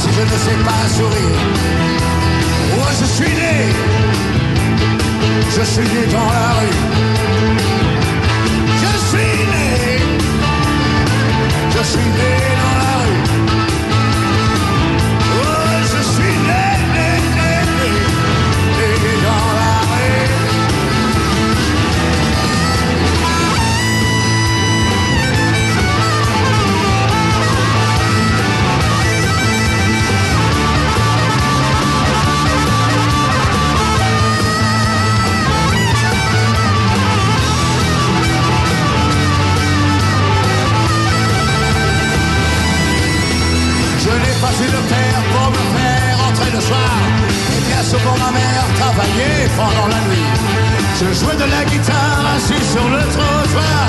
Si 0.00 0.08
je 0.16 0.22
ne 0.22 0.36
sais 0.44 0.60
pas 0.68 0.82
sourire. 0.96 1.40
Moi 2.76 2.88
je 3.00 3.06
suis 3.16 3.34
né, 3.42 3.56
je 5.56 5.62
suis 5.72 5.88
né 5.94 6.02
dans 6.12 6.30
la 6.36 6.48
rue. 6.58 6.78
Je 8.82 8.92
suis 9.08 9.34
né, 9.52 9.68
je 11.74 11.82
suis 11.90 12.08
né 12.18 12.57
Je 51.00 51.04
jouais 51.14 51.36
de 51.36 51.48
la 51.48 51.64
guitare 51.64 52.24
assis 52.34 52.64
sur 52.72 52.82
le 52.90 52.98
trottoir. 53.14 53.86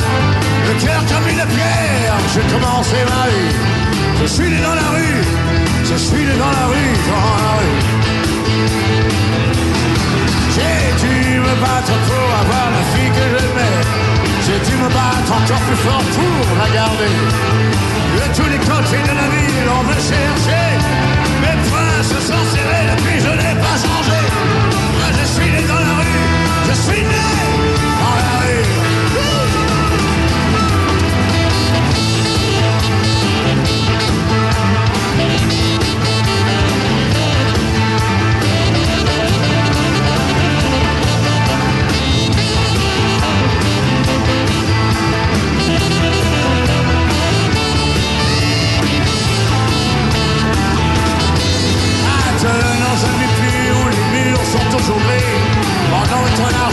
Le 0.68 0.74
cœur 0.80 1.02
comme 1.10 1.28
une 1.28 1.44
pierre, 1.56 2.16
j'ai 2.34 2.46
commencé 2.54 2.98
ma 3.10 3.26
vie. 3.34 3.56
Je 4.22 4.26
suis 4.28 4.48
né 4.48 4.58
dans 4.62 4.76
la 4.76 4.90
rue, 4.94 5.22
je 5.90 5.96
suis 5.96 6.24
né 6.24 6.36
dans 6.38 6.54
la 6.60 6.66
rue, 6.70 6.94
dans 7.10 7.38
la 7.46 7.54
rue. 7.58 7.80
J'ai 10.54 10.80
dû 11.02 11.40
me 11.40 11.56
battre 11.66 11.96
pour 12.08 12.30
avoir 12.44 12.68
la 12.78 12.84
fille 12.94 13.12
que 13.18 13.26
j'aimais. 13.34 13.80
J'ai 14.46 14.60
dû 14.70 14.78
me 14.78 14.90
battre 14.90 15.32
encore 15.34 15.64
plus 15.66 15.82
fort 15.88 16.06
pour 16.14 16.58
la 16.62 16.70
garder. 16.78 17.16
De 18.20 18.26
tous 18.38 18.50
les 18.54 18.62
côtés 18.70 19.02
de 19.10 19.16
la 19.18 19.28
ville, 19.34 19.70
on 19.80 19.84
me 19.90 19.98
cherchait. 20.10 20.78
Mes 21.42 21.58
poings 21.70 22.04
se 22.04 22.20
sont 22.28 22.46
serrés 22.54 22.86
depuis, 22.92 23.20
je 23.20 23.32
n'ai 23.34 23.56
pas 23.60 23.78
changé. 23.82 23.99
Rue, 26.70 26.76
je 26.76 26.82
suis 26.82 27.59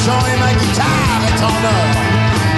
et 0.08 0.38
ma 0.38 0.52
guitare 0.54 1.22
est 1.26 1.42
en 1.42 1.56
or. 1.74 1.88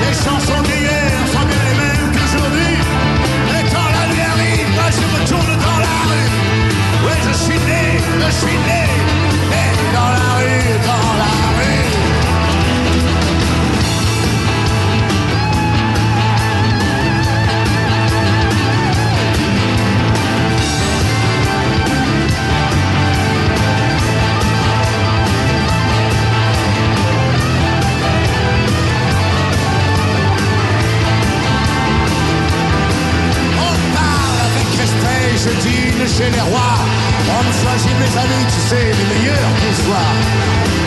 Les 0.03 0.13
chansons 0.13 0.63
d'hier 0.63 1.17
sont 1.33 1.47
bien 1.47 1.63
les 1.69 1.77
mêmes 1.81 2.13
qu'aujourd'hui. 2.13 2.77
Et 3.57 3.63
quand 3.73 3.89
la 3.97 4.05
nuit 4.13 4.21
arrive, 4.21 4.71
je 4.91 5.01
me 5.01 5.27
tourne 5.27 5.57
dans 5.57 5.79
la 5.79 5.97
rue 6.09 6.28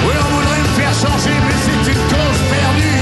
Oui, 0.05 0.13
on 0.23 0.35
voudrait 0.35 0.59
me 0.59 0.71
faire 0.79 0.93
changer, 0.93 1.35
mais 1.45 1.57
c'est 1.65 1.91
une 1.93 2.03
cause 2.13 2.41
perdue. 2.55 3.01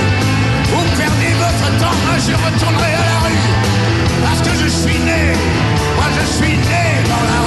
Vous 0.72 0.86
perdez 0.98 1.34
votre 1.44 1.68
temps, 1.82 1.98
moi 2.06 2.18
je 2.18 2.34
retournerai 2.46 2.94
à 2.94 3.06
la 3.12 3.18
rue. 3.26 3.48
Parce 4.24 4.42
que 4.42 4.54
je 4.64 4.68
suis 4.68 5.00
né, 5.00 5.34
moi 5.96 6.08
je 6.20 6.26
suis 6.38 6.58
né 6.58 6.84
dans 7.12 7.24
la 7.32 7.39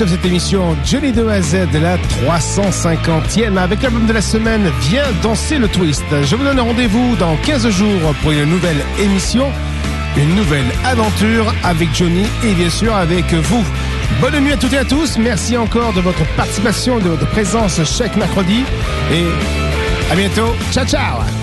S'achève 0.00 0.16
cette 0.16 0.24
émission 0.24 0.74
Johnny 0.82 1.12
de 1.12 1.26
A 1.26 1.42
Z, 1.42 1.56
la 1.74 1.98
350e. 1.98 3.58
Avec 3.58 3.82
l'album 3.82 4.06
de 4.06 4.14
la 4.14 4.22
semaine, 4.22 4.72
Viens 4.80 5.04
danser 5.22 5.58
le 5.58 5.68
twist. 5.68 6.02
Je 6.22 6.36
vous 6.36 6.42
donne 6.42 6.58
rendez-vous 6.58 7.16
dans 7.16 7.36
15 7.36 7.68
jours 7.68 8.14
pour 8.22 8.30
une 8.30 8.46
nouvelle 8.46 8.78
émission, 8.98 9.52
une 10.16 10.34
nouvelle 10.36 10.64
aventure 10.86 11.52
avec 11.64 11.94
Johnny 11.94 12.24
et 12.42 12.54
bien 12.54 12.70
sûr 12.70 12.96
avec 12.96 13.30
vous. 13.34 13.62
Bonne 14.22 14.40
nuit 14.40 14.52
à 14.52 14.56
toutes 14.56 14.72
et 14.72 14.78
à 14.78 14.86
tous. 14.86 15.18
Merci 15.18 15.58
encore 15.58 15.92
de 15.92 16.00
votre 16.00 16.24
participation, 16.34 16.98
de 16.98 17.10
votre 17.10 17.26
présence 17.26 17.78
chaque 17.84 18.16
mercredi. 18.16 18.64
Et 19.12 19.26
à 20.10 20.16
bientôt. 20.16 20.54
Ciao, 20.72 20.86
ciao. 20.86 21.39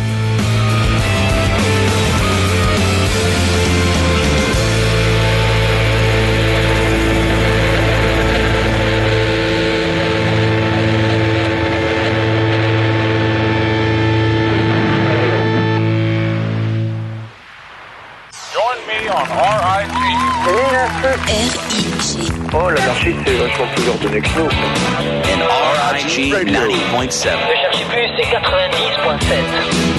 R-I-G. 21.08 22.30
Oh, 22.54 22.70
l'anarchie, 22.70 23.16
c'est 23.26 23.36
vachement 23.36 23.66
plus 23.76 23.88
ordonné 23.88 24.20
que 24.20 24.28
nous. 24.38 24.50
RIG 25.94 26.34
90.7. 26.34 27.30
Ne 27.32 27.56
cherchez 27.62 27.86
plus, 27.86 28.10
c'est 28.18 28.28
90.7. 28.36 29.97